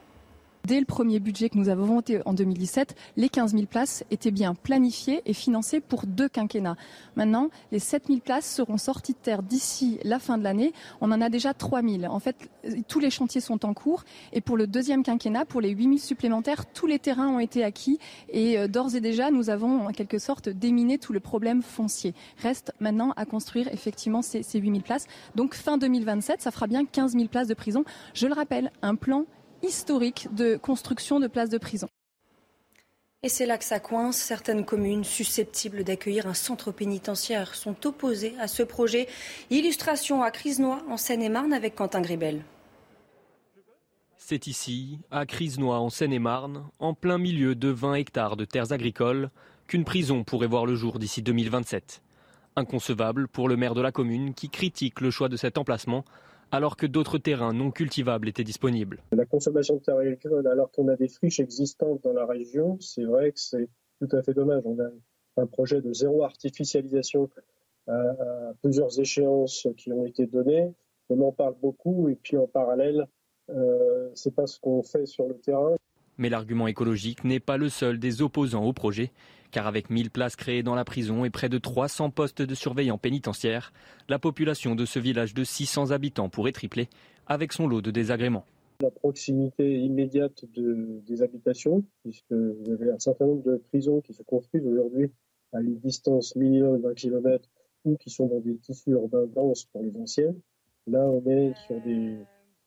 Dès 0.65 0.79
le 0.79 0.86
premier 0.86 1.20
budget 1.20 1.50
que 1.50 1.58
nous 1.58 1.67
avons 1.67 1.96
voté 1.96 2.22
en 2.25 2.32
2017, 2.32 2.96
les 3.17 3.27
15 3.27 3.51
000 3.51 3.65
places 3.65 4.05
étaient 4.12 4.32
bien 4.32 4.55
planifiées 4.55 5.22
et 5.25 5.34
financées 5.34 5.82
pour 5.82 6.05
deux 6.05 6.29
quinquennats. 6.29 6.77
Maintenant, 7.17 7.50
les 7.74 7.79
7 7.79 8.08
000 8.08 8.20
places 8.20 8.50
seront 8.50 8.77
sorties 8.77 9.12
de 9.12 9.17
terre 9.17 9.43
d'ici 9.43 10.00
la 10.05 10.20
fin 10.20 10.38
de 10.38 10.43
l'année. 10.46 10.72
On 11.01 11.12
en 11.12 11.20
a 11.20 11.27
déjà 11.27 11.53
3 11.53 11.82
000. 11.82 12.05
En 12.05 12.20
fait, 12.20 12.50
tous 12.88 13.01
les 13.01 13.10
chantiers 13.10 13.41
sont 13.41 13.65
en 13.65 13.74
cours. 13.74 14.05
Et 14.32 14.39
pour 14.39 14.55
le 14.55 14.65
deuxième 14.65 15.03
quinquennat, 15.03 15.43
pour 15.43 15.60
les 15.60 15.72
8 15.72 15.84
000 15.84 15.98
supplémentaires, 15.98 16.65
tous 16.65 16.88
les 16.88 16.98
terrains 16.98 17.27
ont 17.27 17.39
été 17.39 17.62
acquis. 17.65 18.00
Et 18.29 18.58
euh, 18.58 18.70
d'ores 18.70 18.96
et 18.96 19.01
déjà, 19.01 19.32
nous 19.32 19.50
avons 19.50 19.88
en 19.88 19.91
quelque 19.91 20.17
sorte 20.17 20.48
déminé 20.48 20.98
tout 20.98 21.12
le 21.12 21.20
problème 21.20 21.62
foncier. 21.62 22.13
Reste 22.38 22.72
maintenant 22.79 23.12
à 23.17 23.25
construire 23.25 23.67
effectivement 23.74 24.22
ces, 24.22 24.43
ces 24.43 24.60
8 24.60 24.70
000 24.70 24.79
places. 24.79 25.08
Donc 25.36 25.55
fin 25.55 25.77
2027, 25.77 26.41
ça 26.41 26.51
fera 26.51 26.67
bien 26.67 26.86
15 26.86 27.15
000 27.15 27.25
places 27.25 27.50
de 27.50 27.53
prison. 27.53 27.84
Je 28.13 28.27
le 28.27 28.34
rappelle, 28.34 28.72
un 28.82 28.96
plan 28.96 29.25
historique 29.63 30.27
de 30.34 30.58
construction 30.58 31.20
de 31.20 31.27
places 31.27 31.50
de 31.50 31.58
prison. 31.58 31.88
Et 33.25 33.29
c'est 33.29 33.46
là 33.46 33.58
que 33.58 33.63
ça 33.63 33.79
coince. 33.79 34.17
Certaines 34.17 34.65
communes 34.65 35.05
susceptibles 35.05 35.86
d'accueillir 35.86 36.27
un 36.27 36.34
centre 36.34 36.74
pénitentiaire 36.74 37.55
sont 37.55 37.88
opposées 37.88 38.36
à 38.38 38.50
ce 38.50 38.63
projet. 38.63 39.08
Illustration 39.50 40.22
à 40.22 40.29
Crisnois, 40.29 40.84
en 40.89 40.98
Seine-et-Marne, 40.98 41.53
avec 41.53 41.75
Quentin 41.75 42.01
Gribel. 42.01 42.43
C'est 44.17 44.48
ici, 44.48 45.00
à 45.10 45.25
Crisnois, 45.25 45.79
en 45.79 45.89
Seine-et-Marne, 45.89 46.65
en 46.79 46.93
plein 46.93 47.17
milieu 47.17 47.55
de 47.55 47.70
20 47.70 47.96
hectares 47.96 48.36
de 48.36 48.43
terres 48.43 48.74
agricoles, 48.74 49.29
qu'une 49.67 49.86
prison 49.86 50.25
pourrait 50.25 50.48
voir 50.48 50.65
le 50.65 50.75
jour 50.75 51.00
d'ici 51.00 51.22
2027. 51.22 52.01
Inconcevable 52.58 53.29
pour 53.29 53.48
le 53.48 53.55
maire 53.55 53.74
de 53.74 53.82
la 53.82 53.93
commune 53.93 54.34
qui 54.34 54.50
critique 54.50 55.00
le 55.00 55.12
choix 55.12 55.29
de 55.29 55.38
cet 55.38 55.58
emplacement 55.58 56.03
alors 56.54 56.78
que 56.78 56.86
d'autres 56.86 57.18
terrains 57.18 57.52
non 57.52 57.72
cultivables 57.72 58.30
étaient 58.30 58.44
disponibles. 58.44 59.02
La 59.12 59.26
consommation 59.26 59.78
de 59.78 59.80
terres 59.82 59.98
agricoles, 59.98 60.48
alors 60.48 60.72
qu'on 60.72 60.88
a 60.88 60.96
des 60.96 61.08
friches 61.08 61.40
existantes 61.40 62.04
dans 62.04 62.14
la 62.14 62.28
région, 62.28 62.78
c'est 62.80 63.06
vrai 63.06 63.32
que 63.32 63.40
c'est 63.40 63.68
tout 64.00 64.16
à 64.16 64.22
fait 64.22 64.36
dommage. 64.36 64.62
On 64.66 64.80
a 64.80 64.88
un 65.42 65.48
projet 65.48 65.82
de 65.82 65.92
zéro 65.92 66.24
artificialisation 66.24 67.28
à, 67.88 68.54
plusieurs 68.62 69.00
échéances 69.00 69.68
qui 69.78 69.92
ont 69.92 70.06
été 70.06 70.28
données. 70.28 70.72
On 71.10 71.20
en 71.22 71.32
parle 71.32 71.56
beaucoup 71.60 72.08
et 72.08 72.16
puis 72.16 72.38
en 72.38 72.48
parallèle, 72.48 73.08
euh, 73.50 74.12
c'est 74.14 74.36
pas 74.36 74.46
ce 74.46 74.60
qu'on 74.60 74.84
fait 74.84 75.08
sur 75.08 75.28
le 75.28 75.40
terrain. 75.40 75.76
Mais 76.17 76.29
l'argument 76.29 76.67
écologique 76.67 77.24
n'est 77.24 77.39
pas 77.39 77.58
le 77.58 77.70
seul 77.70 78.00
des 78.00 78.22
opposants 78.22 78.65
au 78.65 78.74
projet 78.74 79.12
car 79.53 79.67
avec 79.67 79.89
1000 79.89 80.10
places 80.10 80.36
créées 80.36 80.63
dans 80.63 80.75
la 80.75 80.84
prison 80.84 81.24
et 81.24 81.29
près 81.29 81.48
de 81.48 81.60
300 81.60 82.10
postes 82.10 82.41
de 82.41 82.55
surveillants 82.55 82.98
pénitentiaires, 82.98 83.72
la 84.10 84.17
population 84.17 84.75
de 84.75 84.84
ce 84.84 85.00
village 85.00 85.34
de 85.34 85.43
600 85.43 85.91
habitants 85.91 86.27
pourrait 86.27 86.51
tripler 86.51 86.89
avec 87.27 87.53
son 87.53 87.67
lot 87.67 87.82
de 87.82 87.91
désagréments. 87.91 88.46
La 88.82 88.89
proximité 88.89 89.79
immédiate 89.79 90.43
des 90.55 91.22
habitations, 91.22 91.86
puisque 92.03 92.34
vous 92.34 92.72
avez 92.72 92.91
un 92.91 93.00
certain 93.00 93.27
nombre 93.27 93.43
de 93.43 93.58
prisons 93.70 94.01
qui 94.01 94.13
se 94.13 94.24
construisent 94.24 94.65
aujourd'hui 94.65 95.12
à 95.53 95.62
une 95.62 95.77
distance 95.77 96.36
minimum 96.36 96.82
d'un 96.82 96.96
kilomètre 96.96 97.48
ou 97.86 97.96
qui 97.96 98.10
sont 98.10 98.25
dans 98.25 98.39
des 98.39 98.58
tissus 98.58 98.89
urbains 98.89 99.27
denses 99.27 99.65
pour 99.65 99.84
les 99.84 99.96
anciennes. 99.96 100.39
Là, 100.88 101.05
on 101.05 101.24
est 101.29 101.53
sur 101.67 101.79
des, 101.82 102.17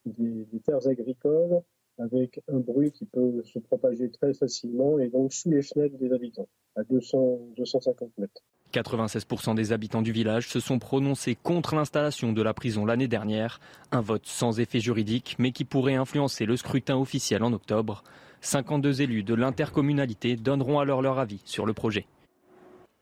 des 0.05 0.61
terres 0.61 0.87
agricoles 0.87 1.63
avec 1.99 2.41
un 2.49 2.59
bruit 2.59 2.93
qui 2.93 3.05
peut 3.05 3.43
se 3.45 3.59
propager 3.59 4.11
très 4.11 4.35
facilement 4.35 4.99
et 4.99 5.09
donc 5.09 5.33
sous 5.33 5.51
les 5.51 5.63
fenêtres 5.63 5.97
des 5.99 6.13
habitants, 6.13 6.49
à 6.77 6.83
200, 6.85 7.39
250 7.57 8.11
mètres. 8.19 8.43
96% 8.73 9.55
des 9.55 9.73
habitants 9.73 10.03
du 10.03 10.13
village 10.13 10.49
se 10.49 10.61
sont 10.61 10.79
prononcés 10.79 11.37
contre 11.37 11.75
l'installation 11.75 12.33
de 12.33 12.43
la 12.43 12.53
prison 12.53 12.85
l'année 12.85 13.09
dernière, 13.09 13.61
un 13.93 14.01
vote 14.01 14.27
sans 14.27 14.61
effet 14.61 14.81
juridique 14.81 15.37
mais 15.39 15.53
qui 15.53 15.65
pourrait 15.65 15.95
influencer 15.95 16.47
le 16.47 16.57
scrutin 16.57 16.97
officiel 16.97 17.43
en 17.43 17.53
octobre. 17.53 18.03
52 18.43 19.03
élus 19.03 19.23
de 19.23 19.35
l'intercommunalité 19.35 20.37
donneront 20.37 20.79
alors 20.79 21.03
leur 21.03 21.19
avis 21.19 21.41
sur 21.45 21.67
le 21.67 21.73
projet. 21.73 22.07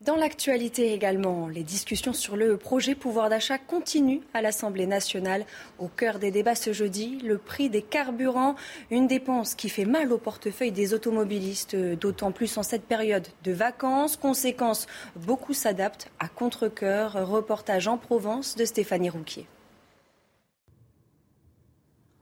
Dans 0.05 0.17
l'actualité 0.17 0.93
également, 0.93 1.49
les 1.49 1.63
discussions 1.63 2.13
sur 2.13 2.37
le 2.37 2.59
projet 2.59 2.95
pouvoir 2.95 3.31
d'achat 3.31 3.57
continuent 3.57 4.21
à 4.35 4.43
l'Assemblée 4.43 4.87
nationale. 4.87 5.47
Au 5.79 5.89
cœur 5.89 6.19
des 6.19 6.31
débats 6.31 6.55
ce 6.55 6.75
jeudi, 6.75 7.19
le 7.25 7.39
prix 7.39 7.71
des 7.71 7.81
carburants, 7.81 8.55
une 8.91 9.07
dépense 9.07 9.55
qui 9.55 9.71
fait 9.71 9.87
mal 9.87 10.13
au 10.13 10.19
portefeuille 10.19 10.73
des 10.73 10.93
automobilistes, 10.93 11.75
d'autant 11.75 12.33
plus 12.33 12.59
en 12.59 12.63
cette 12.63 12.85
période 12.85 13.27
de 13.45 13.53
vacances. 13.53 14.19
Conséquence, 14.19 14.89
beaucoup 15.17 15.55
s'adaptent 15.55 16.11
à 16.19 16.29
contre-coeur. 16.29 17.27
Reportage 17.27 17.89
en 17.89 17.97
Provence 17.97 18.57
de 18.57 18.67
Stéphanie 18.67 19.09
Rouquier. 19.09 19.47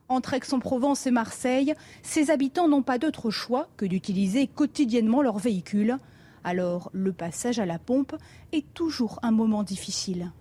Entre 0.07 0.35
Aix-en-Provence 0.35 1.05
et 1.05 1.11
Marseille, 1.11 1.73
ces 2.01 2.31
habitants 2.31 2.69
n'ont 2.69 2.81
pas 2.81 2.97
d'autre 2.97 3.29
choix 3.29 3.67
que 3.75 3.85
d'utiliser 3.85 4.47
quotidiennement 4.47 5.21
leur 5.21 5.37
véhicule. 5.37 5.97
Alors 6.43 6.89
le 6.93 7.13
passage 7.13 7.59
à 7.59 7.65
la 7.65 7.79
pompe 7.79 8.15
est 8.51 8.73
toujours 8.73 9.19
un 9.23 9.31
moment 9.31 9.63
difficile. 9.63 10.31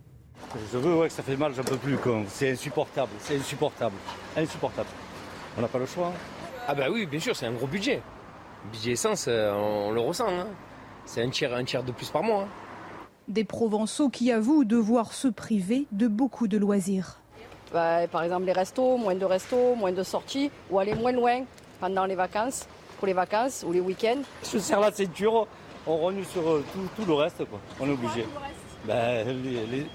Je 0.73 0.79
veux 0.79 0.97
ouais, 0.97 1.09
que 1.09 1.13
ça 1.13 1.23
fait 1.23 1.37
mal, 1.37 1.55
j'en 1.55 1.63
peux 1.63 1.77
plus. 1.77 1.97
C'est 2.29 2.53
insupportable, 2.53 3.11
c'est 3.21 3.37
insupportable, 3.37 3.95
insupportable. 4.37 4.89
On 5.57 5.61
n'a 5.61 5.69
pas 5.69 5.79
le 5.79 5.87
choix. 5.87 6.13
Ah 6.67 6.75
bah 6.75 6.87
oui, 6.91 7.07
bien 7.07 7.21
sûr, 7.21 7.37
c'est 7.37 7.47
un 7.47 7.53
gros 7.53 7.67
budget. 7.67 8.01
budget 8.73 8.93
essence, 8.93 9.27
euh, 9.29 9.53
on, 9.53 9.91
le 9.93 10.01
ressent. 10.01 10.29
Hein. 10.29 10.47
C'est 11.07 11.23
un 11.23 11.31
tiers, 11.31 11.55
un 11.55 11.65
tiers 11.65 11.83
de 11.83 11.93
plus 11.93 12.09
par 12.11 12.23
mois. 12.23 12.43
Hein. 12.43 12.49
Des 13.29 13.45
Provençaux 13.45 14.09
qui 14.09 14.33
avouent 14.33 14.65
devoir 14.65 15.13
se 15.13 15.29
priver 15.29 15.87
de 15.93 16.09
beaucoup 16.09 16.49
de 16.49 16.59
loisirs. 16.59 17.19
Bah, 17.73 18.07
par 18.09 18.23
exemple, 18.23 18.45
les 18.45 18.53
restos, 18.53 18.97
moins 18.97 19.15
de 19.15 19.25
restos, 19.25 19.75
moins 19.75 19.93
de 19.93 20.03
sorties, 20.03 20.51
ou 20.71 20.79
aller 20.79 20.95
moins 20.95 21.13
loin 21.13 21.45
pendant 21.81 22.05
les 22.05 22.15
vacances, 22.15 22.67
pour 22.99 23.07
les 23.07 23.13
vacances 23.13 23.65
ou 23.67 23.73
les 23.73 23.81
week-ends. 23.81 24.23
Je 24.53 24.59
serre 24.59 24.81
la 24.81 24.93
ceinture, 24.93 25.47
on 25.87 25.97
rogne 25.97 26.25
sur 26.25 26.49
euh, 26.49 26.65
tout, 26.97 27.05
le 27.05 27.13
reste, 27.15 27.45
quoi. 27.45 27.61
On 27.81 27.87
est 27.87 27.93
obligé. 27.93 28.27
Ben, 28.87 29.27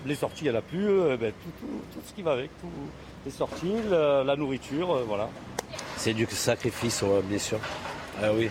les, 0.05 0.15
sorties, 0.15 0.45
il 0.45 0.51
n'y 0.51 0.55
en 0.55 0.59
a 0.59 0.61
plus, 0.61 0.87
euh, 0.87 1.17
ben, 1.17 1.31
tout, 1.93 1.99
ce 2.05 2.13
qui 2.13 2.21
va 2.21 2.33
avec, 2.33 2.49
les 3.25 3.31
sorties, 3.31 3.73
la, 3.89 4.35
nourriture, 4.35 4.95
euh, 4.95 5.03
voilà. 5.07 5.29
C'est 5.97 6.13
du 6.13 6.25
sacrifice, 6.25 7.03
bien 7.25 7.39
sûr. 7.39 7.59
Ah 8.21 8.31
oui. 8.33 8.49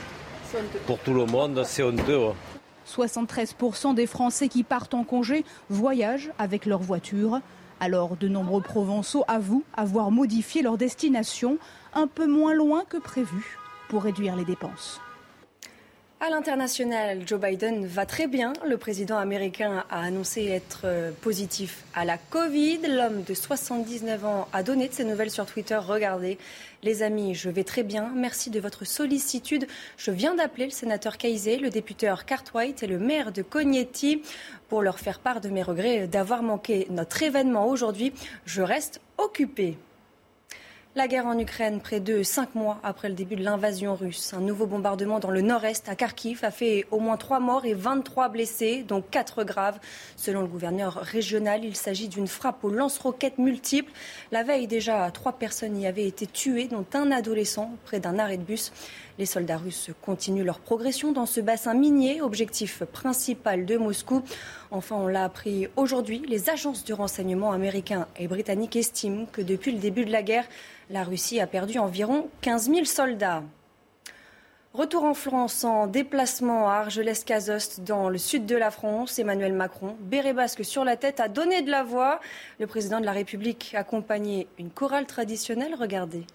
Pour 0.86 0.98
tout 0.98 1.14
le 1.14 1.26
monde, 1.26 1.62
c'est 1.64 1.82
honteux. 1.82 2.32
73% 2.86 3.94
des 3.94 4.06
Français 4.06 4.48
qui 4.48 4.62
partent 4.62 4.94
en 4.94 5.04
congé 5.04 5.44
voyagent 5.70 6.30
avec 6.38 6.66
leur 6.66 6.80
voiture. 6.80 7.40
Alors 7.80 8.16
de 8.16 8.28
nombreux 8.28 8.62
Provençaux 8.62 9.24
avouent 9.28 9.64
avoir 9.76 10.10
modifié 10.10 10.62
leur 10.62 10.78
destination 10.78 11.58
un 11.94 12.06
peu 12.06 12.26
moins 12.26 12.54
loin 12.54 12.84
que 12.88 12.96
prévu 12.96 13.58
pour 13.88 14.04
réduire 14.04 14.36
les 14.36 14.44
dépenses. 14.44 15.00
À 16.18 16.30
l'international, 16.30 17.20
Joe 17.26 17.38
Biden 17.38 17.84
va 17.84 18.06
très 18.06 18.26
bien. 18.26 18.54
Le 18.66 18.78
président 18.78 19.18
américain 19.18 19.84
a 19.90 20.00
annoncé 20.00 20.46
être 20.46 20.82
euh, 20.84 21.10
positif 21.20 21.84
à 21.94 22.06
la 22.06 22.16
Covid. 22.16 22.78
L'homme 22.88 23.22
de 23.22 23.34
79 23.34 24.24
ans 24.24 24.48
a 24.54 24.62
donné 24.62 24.88
de 24.88 24.94
ses 24.94 25.04
nouvelles 25.04 25.30
sur 25.30 25.44
Twitter. 25.44 25.76
Regardez, 25.76 26.38
les 26.82 27.02
amis, 27.02 27.34
je 27.34 27.50
vais 27.50 27.64
très 27.64 27.82
bien. 27.82 28.10
Merci 28.14 28.48
de 28.48 28.58
votre 28.60 28.86
sollicitude. 28.86 29.66
Je 29.98 30.10
viens 30.10 30.34
d'appeler 30.34 30.64
le 30.64 30.70
sénateur 30.70 31.18
Kaisé, 31.18 31.58
le 31.58 31.68
député 31.68 32.10
Cartwright 32.26 32.82
et 32.82 32.86
le 32.86 32.98
maire 32.98 33.30
de 33.30 33.42
Cognetti 33.42 34.22
pour 34.70 34.80
leur 34.80 34.98
faire 34.98 35.18
part 35.18 35.42
de 35.42 35.50
mes 35.50 35.62
regrets 35.62 36.06
d'avoir 36.06 36.42
manqué 36.42 36.86
notre 36.88 37.22
événement 37.22 37.68
aujourd'hui. 37.68 38.14
Je 38.46 38.62
reste 38.62 39.02
occupé. 39.18 39.76
La 40.96 41.08
guerre 41.08 41.26
en 41.26 41.38
Ukraine, 41.38 41.82
près 41.82 42.00
de 42.00 42.22
cinq 42.22 42.54
mois 42.54 42.80
après 42.82 43.10
le 43.10 43.14
début 43.14 43.36
de 43.36 43.44
l'invasion 43.44 43.94
russe. 43.94 44.32
Un 44.32 44.40
nouveau 44.40 44.64
bombardement 44.64 45.18
dans 45.18 45.30
le 45.30 45.42
nord-est, 45.42 45.90
à 45.90 45.94
Kharkiv, 45.94 46.42
a 46.42 46.50
fait 46.50 46.86
au 46.90 47.00
moins 47.00 47.18
trois 47.18 47.38
morts 47.38 47.66
et 47.66 47.74
23 47.74 48.30
blessés, 48.30 48.82
dont 48.82 49.02
quatre 49.02 49.44
graves. 49.44 49.78
Selon 50.16 50.40
le 50.40 50.46
gouverneur 50.46 50.94
régional, 50.94 51.66
il 51.66 51.76
s'agit 51.76 52.08
d'une 52.08 52.26
frappe 52.26 52.64
aux 52.64 52.70
lance-roquettes 52.70 53.36
multiples. 53.36 53.92
La 54.32 54.42
veille, 54.42 54.68
déjà, 54.68 55.10
trois 55.10 55.34
personnes 55.34 55.76
y 55.78 55.86
avaient 55.86 56.06
été 56.06 56.26
tuées, 56.26 56.66
dont 56.66 56.86
un 56.94 57.10
adolescent, 57.10 57.72
près 57.84 58.00
d'un 58.00 58.18
arrêt 58.18 58.38
de 58.38 58.44
bus. 58.44 58.72
Les 59.18 59.24
soldats 59.24 59.56
russes 59.56 59.90
continuent 60.02 60.44
leur 60.44 60.60
progression 60.60 61.12
dans 61.12 61.24
ce 61.24 61.40
bassin 61.40 61.72
minier, 61.72 62.20
objectif 62.20 62.84
principal 62.84 63.64
de 63.64 63.78
Moscou. 63.78 64.22
Enfin, 64.70 64.96
on 64.96 65.06
l'a 65.06 65.24
appris 65.24 65.68
aujourd'hui, 65.76 66.22
les 66.28 66.50
agences 66.50 66.84
de 66.84 66.92
renseignement 66.92 67.52
américains 67.52 68.06
et 68.18 68.28
britanniques 68.28 68.76
estiment 68.76 69.24
que 69.32 69.40
depuis 69.40 69.72
le 69.72 69.78
début 69.78 70.04
de 70.04 70.12
la 70.12 70.22
guerre, 70.22 70.44
la 70.90 71.02
Russie 71.02 71.40
a 71.40 71.46
perdu 71.46 71.78
environ 71.78 72.28
15 72.42 72.70
000 72.70 72.84
soldats. 72.84 73.42
Retour 74.74 75.04
en 75.04 75.14
France 75.14 75.64
en 75.64 75.86
déplacement 75.86 76.68
à 76.68 76.74
Argelès-Cazost 76.74 77.80
dans 77.80 78.10
le 78.10 78.18
sud 78.18 78.44
de 78.44 78.56
la 78.56 78.70
France. 78.70 79.18
Emmanuel 79.18 79.54
Macron, 79.54 79.96
béret 80.00 80.34
basque 80.34 80.62
sur 80.62 80.84
la 80.84 80.98
tête, 80.98 81.18
a 81.18 81.28
donné 81.28 81.62
de 81.62 81.70
la 81.70 81.82
voix. 81.82 82.20
Le 82.60 82.66
président 82.66 83.00
de 83.00 83.06
la 83.06 83.12
République 83.12 83.74
accompagné 83.74 84.48
une 84.58 84.68
chorale 84.68 85.06
traditionnelle. 85.06 85.74
Regardez. 85.74 86.26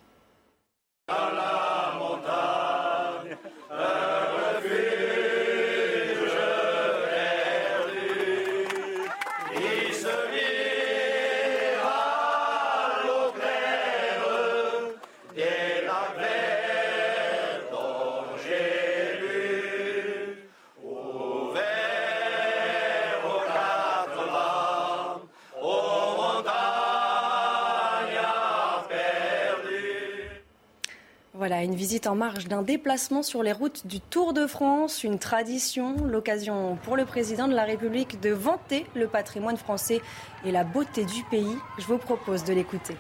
Voilà, 31.42 31.64
une 31.64 31.74
visite 31.74 32.06
en 32.06 32.14
marge 32.14 32.48
d'un 32.48 32.62
déplacement 32.62 33.24
sur 33.24 33.42
les 33.42 33.52
routes 33.52 33.88
du 33.88 34.00
Tour 34.00 34.34
de 34.34 34.46
France, 34.46 35.04
une 35.04 35.18
tradition, 35.18 35.96
l'occasion 36.06 36.78
pour 36.84 36.96
le 36.96 37.04
président 37.04 37.48
de 37.48 37.56
la 37.56 37.64
République 37.64 38.22
de 38.22 38.30
vanter 38.30 38.86
le 38.94 39.08
patrimoine 39.08 39.58
français 39.58 40.02
et 40.46 40.52
la 40.52 40.64
beauté 40.64 41.04
du 41.04 41.24
pays. 41.32 41.58
Je 41.80 41.86
vous 41.88 41.98
propose 41.98 42.44
de 42.44 42.54
l'écouter. 42.54 42.96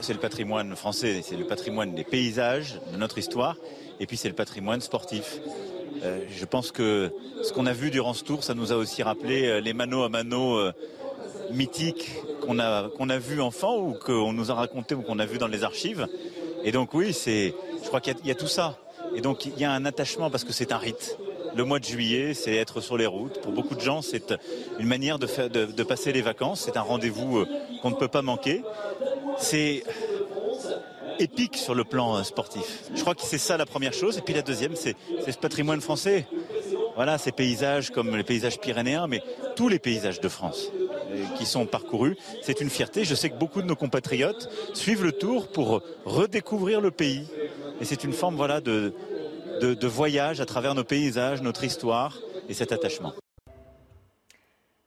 C'est 0.00 0.14
le 0.14 0.18
patrimoine 0.18 0.74
français, 0.74 1.20
c'est 1.22 1.36
le 1.36 1.46
patrimoine 1.46 1.94
des 1.94 2.04
paysages, 2.04 2.80
de 2.92 2.96
notre 2.96 3.18
histoire, 3.18 3.56
et 4.00 4.06
puis 4.06 4.16
c'est 4.16 4.30
le 4.30 4.34
patrimoine 4.34 4.80
sportif. 4.80 5.38
Euh, 6.02 6.20
je 6.30 6.44
pense 6.46 6.72
que 6.72 7.12
ce 7.42 7.52
qu'on 7.52 7.66
a 7.66 7.74
vu 7.74 7.90
durant 7.90 8.14
ce 8.14 8.24
tour, 8.24 8.42
ça 8.42 8.54
nous 8.54 8.72
a 8.72 8.76
aussi 8.76 9.02
rappelé 9.02 9.48
euh, 9.48 9.60
les 9.60 9.74
manos 9.74 10.02
à 10.02 10.08
mano 10.08 10.56
euh, 10.56 10.72
mythiques 11.52 12.10
qu'on 12.40 12.58
a, 12.58 12.88
qu'on 12.88 13.10
a 13.10 13.18
vus 13.18 13.42
enfant 13.42 13.76
ou 13.76 13.92
qu'on 13.92 14.32
nous 14.32 14.50
a 14.50 14.54
raconté 14.54 14.94
ou 14.94 15.02
qu'on 15.02 15.18
a 15.18 15.26
vu 15.26 15.36
dans 15.36 15.46
les 15.46 15.62
archives. 15.62 16.06
Et 16.64 16.72
donc 16.72 16.94
oui, 16.94 17.12
c'est, 17.12 17.54
je 17.86 17.88
crois 17.88 18.00
qu'il 18.00 18.16
y, 18.24 18.32
a 18.32 18.34
tout 18.34 18.48
ça. 18.48 18.76
Et 19.14 19.20
donc 19.20 19.46
il 19.46 19.56
y 19.56 19.64
a 19.64 19.70
un 19.70 19.84
attachement 19.84 20.28
parce 20.28 20.42
que 20.42 20.52
c'est 20.52 20.72
un 20.72 20.76
rite. 20.76 21.16
Le 21.54 21.64
mois 21.64 21.78
de 21.78 21.84
juillet, 21.84 22.34
c'est 22.34 22.56
être 22.56 22.80
sur 22.80 22.96
les 22.98 23.06
routes. 23.06 23.40
Pour 23.42 23.52
beaucoup 23.52 23.76
de 23.76 23.80
gens, 23.80 24.02
c'est 24.02 24.34
une 24.80 24.88
manière 24.88 25.20
de, 25.20 25.82
passer 25.84 26.12
les 26.12 26.20
vacances. 26.20 26.62
C'est 26.64 26.76
un 26.76 26.82
rendez-vous 26.82 27.38
euh, 27.38 27.48
qu'on 27.80 27.90
ne 27.90 27.94
peut 27.94 28.08
pas 28.08 28.22
manquer. 28.22 28.62
C'est 29.38 29.84
épique 31.20 31.56
sur 31.56 31.76
le 31.76 31.84
plan 31.84 32.16
euh, 32.16 32.24
sportif. 32.24 32.90
Je 32.92 33.00
crois 33.00 33.14
que 33.14 33.22
c'est 33.22 33.38
ça 33.38 33.56
la 33.56 33.66
première 33.66 33.92
chose. 33.92 34.18
Et 34.18 34.20
puis 34.20 34.34
la 34.34 34.42
deuxième, 34.42 34.74
c'est 34.74 34.96
ce 35.24 35.38
patrimoine 35.38 35.80
français. 35.80 36.26
Voilà, 36.96 37.18
ces 37.18 37.30
paysages 37.30 37.90
comme 37.90 38.16
les 38.16 38.24
paysages 38.24 38.58
pyrénéens, 38.58 39.06
mais 39.06 39.22
tous 39.54 39.68
les 39.68 39.78
paysages 39.78 40.20
de 40.20 40.28
France 40.28 40.72
euh, 41.12 41.24
qui 41.38 41.46
sont 41.46 41.66
parcourus. 41.66 42.16
C'est 42.42 42.60
une 42.60 42.70
fierté. 42.70 43.04
Je 43.04 43.14
sais 43.14 43.30
que 43.30 43.36
beaucoup 43.36 43.62
de 43.62 43.66
nos 43.66 43.76
compatriotes 43.76 44.50
suivent 44.74 45.04
le 45.04 45.12
tour 45.12 45.48
pour 45.48 45.82
redécouvrir 46.04 46.80
le 46.80 46.90
pays. 46.90 47.26
Et 47.80 47.84
c'est 47.84 48.04
une 48.04 48.12
forme 48.12 48.36
voilà, 48.36 48.60
de, 48.60 48.92
voyage 49.86 50.40
à 50.40 50.46
travers 50.46 50.74
nos 50.74 50.84
paysages, 50.84 51.42
notre 51.42 51.64
histoire 51.64 52.18
et 52.48 52.54
cet 52.54 52.72
attachement. 52.72 53.12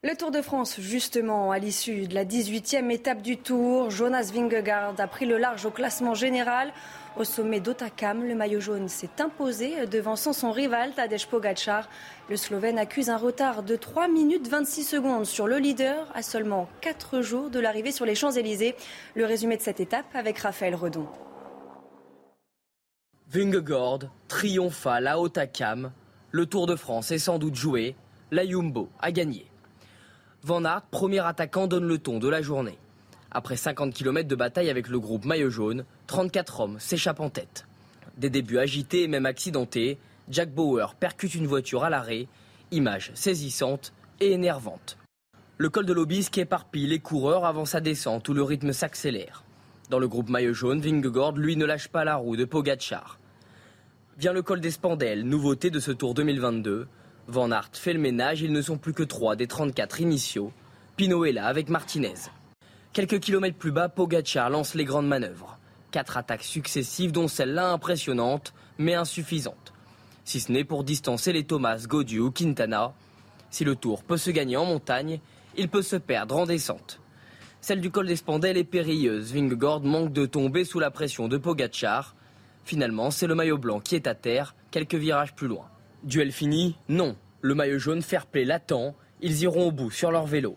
Le 0.02 0.16
Tour 0.16 0.30
de 0.30 0.40
France, 0.40 0.80
justement, 0.80 1.52
à 1.52 1.58
l'issue 1.58 2.06
de 2.06 2.14
la 2.14 2.24
18e 2.24 2.90
étape 2.90 3.20
du 3.20 3.36
Tour, 3.36 3.90
Jonas 3.90 4.30
Vingegaard 4.32 4.94
a 4.98 5.06
pris 5.06 5.26
le 5.26 5.36
large 5.36 5.66
au 5.66 5.70
classement 5.70 6.14
général. 6.14 6.72
Au 7.18 7.24
sommet 7.24 7.60
d'Otakam, 7.60 8.26
le 8.26 8.34
maillot 8.34 8.60
jaune 8.60 8.88
s'est 8.88 9.20
imposé, 9.20 9.86
devançant 9.86 10.32
son 10.32 10.52
rival 10.52 10.94
Tadej 10.94 11.26
Pogacar. 11.26 11.86
Le 12.30 12.36
Slovène 12.38 12.78
accuse 12.78 13.10
un 13.10 13.18
retard 13.18 13.62
de 13.62 13.76
3 13.76 14.08
minutes 14.08 14.48
26 14.48 14.84
secondes 14.84 15.26
sur 15.26 15.46
le 15.46 15.58
leader 15.58 16.06
à 16.14 16.22
seulement 16.22 16.66
4 16.80 17.20
jours 17.20 17.50
de 17.50 17.60
l'arrivée 17.60 17.92
sur 17.92 18.06
les 18.06 18.14
Champs-Élysées. 18.14 18.76
Le 19.14 19.26
résumé 19.26 19.58
de 19.58 19.62
cette 19.62 19.80
étape 19.80 20.06
avec 20.14 20.38
Raphaël 20.38 20.74
Redon. 20.76 21.06
Vingegaard, 23.32 24.00
triomphal 24.26 25.06
à 25.06 25.20
Otakam. 25.20 25.92
Le 26.32 26.46
Tour 26.46 26.66
de 26.66 26.74
France 26.74 27.12
est 27.12 27.20
sans 27.20 27.38
doute 27.38 27.54
joué. 27.54 27.94
La 28.32 28.44
Jumbo 28.44 28.88
a 28.98 29.12
gagné. 29.12 29.46
Van 30.42 30.64
Aert, 30.64 30.82
premier 30.90 31.20
attaquant, 31.20 31.68
donne 31.68 31.86
le 31.86 31.98
ton 31.98 32.18
de 32.18 32.28
la 32.28 32.42
journée. 32.42 32.76
Après 33.30 33.54
50 33.54 33.94
km 33.94 34.26
de 34.26 34.34
bataille 34.34 34.68
avec 34.68 34.88
le 34.88 34.98
groupe 34.98 35.24
Maillot 35.24 35.48
Jaune, 35.48 35.84
34 36.08 36.58
hommes 36.58 36.80
s'échappent 36.80 37.20
en 37.20 37.30
tête. 37.30 37.68
Des 38.16 38.30
débuts 38.30 38.58
agités 38.58 39.04
et 39.04 39.08
même 39.08 39.26
accidentés, 39.26 39.98
Jack 40.28 40.52
Bauer 40.52 40.96
percute 40.98 41.36
une 41.36 41.46
voiture 41.46 41.84
à 41.84 41.90
l'arrêt, 41.90 42.26
image 42.72 43.12
saisissante 43.14 43.92
et 44.18 44.32
énervante. 44.32 44.98
Le 45.56 45.68
col 45.68 45.86
de 45.86 45.92
l'Obisque 45.92 46.38
éparpille 46.38 46.88
les 46.88 46.98
coureurs 46.98 47.44
avant 47.44 47.64
sa 47.64 47.80
descente 47.80 48.28
où 48.28 48.34
le 48.34 48.42
rythme 48.42 48.72
s'accélère. 48.72 49.44
Dans 49.88 50.00
le 50.00 50.08
groupe 50.08 50.30
Maillot 50.30 50.52
Jaune, 50.52 50.80
Vingegaard, 50.80 51.36
lui, 51.36 51.54
ne 51.54 51.64
lâche 51.64 51.88
pas 51.88 52.02
la 52.02 52.16
roue 52.16 52.36
de 52.36 52.44
Pogacar. 52.44 53.19
Vient 54.20 54.34
le 54.34 54.42
col 54.42 54.60
des 54.60 54.70
Spandelles, 54.70 55.24
nouveauté 55.24 55.70
de 55.70 55.80
ce 55.80 55.90
Tour 55.90 56.12
2022. 56.12 56.88
Van 57.28 57.50
Aert 57.50 57.70
fait 57.72 57.94
le 57.94 57.98
ménage, 57.98 58.42
ils 58.42 58.52
ne 58.52 58.60
sont 58.60 58.76
plus 58.76 58.92
que 58.92 59.02
3 59.02 59.34
des 59.34 59.46
34 59.46 60.02
initiaux. 60.02 60.52
Pinot 60.98 61.24
est 61.24 61.32
là 61.32 61.46
avec 61.46 61.70
Martinez. 61.70 62.28
Quelques 62.92 63.18
kilomètres 63.20 63.56
plus 63.56 63.72
bas, 63.72 63.88
Pogacar 63.88 64.50
lance 64.50 64.74
les 64.74 64.84
grandes 64.84 65.08
manœuvres. 65.08 65.58
Quatre 65.90 66.18
attaques 66.18 66.44
successives, 66.44 67.12
dont 67.12 67.28
celle-là 67.28 67.72
impressionnante, 67.72 68.52
mais 68.76 68.92
insuffisante. 68.92 69.72
Si 70.26 70.40
ce 70.40 70.52
n'est 70.52 70.64
pour 70.64 70.84
distancer 70.84 71.32
les 71.32 71.44
Thomas, 71.44 71.86
Gaudu 71.88 72.18
ou 72.18 72.30
Quintana. 72.30 72.92
Si 73.48 73.64
le 73.64 73.74
tour 73.74 74.04
peut 74.04 74.18
se 74.18 74.30
gagner 74.30 74.58
en 74.58 74.66
montagne, 74.66 75.20
il 75.56 75.70
peut 75.70 75.80
se 75.80 75.96
perdre 75.96 76.36
en 76.36 76.44
descente. 76.44 77.00
Celle 77.62 77.80
du 77.80 77.90
col 77.90 78.06
des 78.06 78.16
Spandelles 78.16 78.58
est 78.58 78.64
périlleuse. 78.64 79.32
Vingegaard 79.32 79.80
manque 79.80 80.12
de 80.12 80.26
tomber 80.26 80.66
sous 80.66 80.78
la 80.78 80.90
pression 80.90 81.26
de 81.26 81.38
Pogacar. 81.38 82.14
Finalement, 82.70 83.10
c'est 83.10 83.26
le 83.26 83.34
maillot 83.34 83.58
blanc 83.58 83.80
qui 83.80 83.96
est 83.96 84.06
à 84.06 84.14
terre, 84.14 84.54
quelques 84.70 84.94
virages 84.94 85.34
plus 85.34 85.48
loin. 85.48 85.66
Duel 86.04 86.30
fini 86.30 86.76
Non. 86.88 87.16
Le 87.40 87.56
maillot 87.56 87.80
jaune 87.80 88.00
fair 88.00 88.26
play 88.26 88.44
l'attend. 88.44 88.94
Ils 89.20 89.42
iront 89.42 89.66
au 89.66 89.72
bout 89.72 89.90
sur 89.90 90.12
leur 90.12 90.24
vélo. 90.24 90.56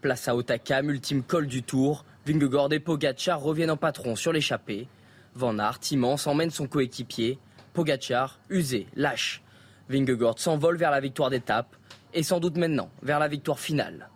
Place 0.00 0.26
à 0.26 0.36
Otakam, 0.36 0.88
ultime 0.88 1.22
col 1.22 1.46
du 1.46 1.62
tour. 1.62 2.06
Vingegaard 2.24 2.72
et 2.72 2.80
Pogacar 2.80 3.42
reviennent 3.42 3.72
en 3.72 3.76
patron 3.76 4.16
sur 4.16 4.32
l'échappée. 4.32 4.88
Van 5.34 5.58
Aert, 5.58 5.80
immense, 5.90 6.26
emmène 6.26 6.48
son 6.48 6.66
coéquipier. 6.66 7.38
Pogacar, 7.74 8.38
usé, 8.48 8.86
lâche. 8.96 9.42
Vingegaard 9.90 10.38
s'envole 10.38 10.78
vers 10.78 10.90
la 10.90 11.00
victoire 11.00 11.28
d'étape 11.28 11.76
et 12.14 12.22
sans 12.22 12.40
doute 12.40 12.56
maintenant 12.56 12.88
vers 13.02 13.18
la 13.18 13.28
victoire 13.28 13.60
finale. 13.60 14.08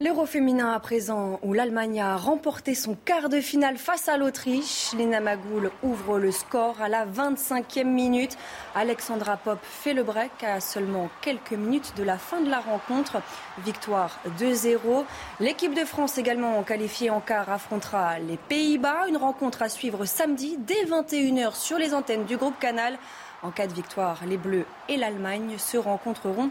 L'Euro 0.00 0.26
féminin 0.26 0.72
à 0.72 0.78
présent, 0.78 1.40
où 1.42 1.52
l'Allemagne 1.52 2.00
a 2.00 2.16
remporté 2.16 2.76
son 2.76 2.94
quart 2.94 3.28
de 3.28 3.40
finale 3.40 3.76
face 3.76 4.08
à 4.08 4.16
l'Autriche. 4.16 4.92
Lena 4.96 5.18
Magoul 5.18 5.72
ouvre 5.82 6.20
le 6.20 6.30
score 6.30 6.80
à 6.80 6.88
la 6.88 7.04
25e 7.04 7.82
minute. 7.82 8.38
Alexandra 8.76 9.36
Pop 9.36 9.58
fait 9.60 9.94
le 9.94 10.04
break 10.04 10.44
à 10.44 10.60
seulement 10.60 11.10
quelques 11.20 11.54
minutes 11.54 11.94
de 11.96 12.04
la 12.04 12.16
fin 12.16 12.40
de 12.40 12.48
la 12.48 12.60
rencontre. 12.60 13.20
Victoire 13.64 14.20
2-0. 14.38 15.04
L'équipe 15.40 15.74
de 15.74 15.84
France 15.84 16.16
également 16.16 16.62
qualifiée 16.62 17.10
en 17.10 17.18
quart 17.18 17.50
affrontera 17.50 18.20
les 18.20 18.36
Pays-Bas. 18.36 19.08
Une 19.08 19.16
rencontre 19.16 19.62
à 19.62 19.68
suivre 19.68 20.04
samedi 20.04 20.58
dès 20.60 20.84
21h 20.84 21.56
sur 21.56 21.76
les 21.76 21.92
antennes 21.92 22.24
du 22.24 22.36
groupe 22.36 22.60
Canal. 22.60 22.96
En 23.42 23.50
cas 23.50 23.66
de 23.66 23.74
victoire, 23.74 24.20
les 24.28 24.36
Bleus 24.36 24.66
et 24.88 24.96
l'Allemagne 24.96 25.58
se 25.58 25.76
rencontreront 25.76 26.50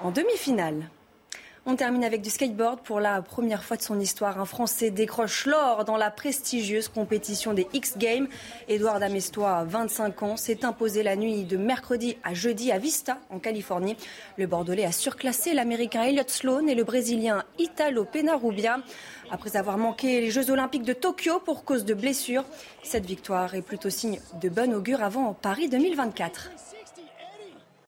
en 0.00 0.10
demi-finale. 0.10 0.88
On 1.70 1.76
termine 1.76 2.02
avec 2.02 2.22
du 2.22 2.30
skateboard. 2.30 2.80
Pour 2.80 2.98
la 2.98 3.20
première 3.20 3.62
fois 3.62 3.76
de 3.76 3.82
son 3.82 4.00
histoire, 4.00 4.40
un 4.40 4.46
Français 4.46 4.90
décroche 4.90 5.44
l'or 5.44 5.84
dans 5.84 5.98
la 5.98 6.10
prestigieuse 6.10 6.88
compétition 6.88 7.52
des 7.52 7.66
X 7.74 7.98
Games. 7.98 8.26
Édouard 8.68 9.00
Damestois, 9.00 9.64
25 9.64 10.22
ans, 10.22 10.36
s'est 10.38 10.64
imposé 10.64 11.02
la 11.02 11.14
nuit 11.14 11.44
de 11.44 11.58
mercredi 11.58 12.16
à 12.24 12.32
jeudi 12.32 12.72
à 12.72 12.78
Vista, 12.78 13.18
en 13.28 13.38
Californie. 13.38 13.98
Le 14.38 14.46
Bordelais 14.46 14.86
a 14.86 14.92
surclassé 14.92 15.52
l'Américain 15.52 16.04
Elliott 16.04 16.30
Sloan 16.30 16.68
et 16.68 16.74
le 16.74 16.84
Brésilien 16.84 17.44
Italo 17.58 18.06
Penarubia. 18.06 18.78
Après 19.30 19.54
avoir 19.54 19.76
manqué 19.76 20.22
les 20.22 20.30
Jeux 20.30 20.50
Olympiques 20.50 20.84
de 20.84 20.94
Tokyo 20.94 21.38
pour 21.38 21.64
cause 21.64 21.84
de 21.84 21.92
blessures, 21.92 22.44
cette 22.82 23.04
victoire 23.04 23.54
est 23.54 23.60
plutôt 23.60 23.90
signe 23.90 24.20
de 24.40 24.48
bon 24.48 24.72
augure 24.72 25.02
avant 25.02 25.34
Paris 25.34 25.68
2024. 25.68 26.50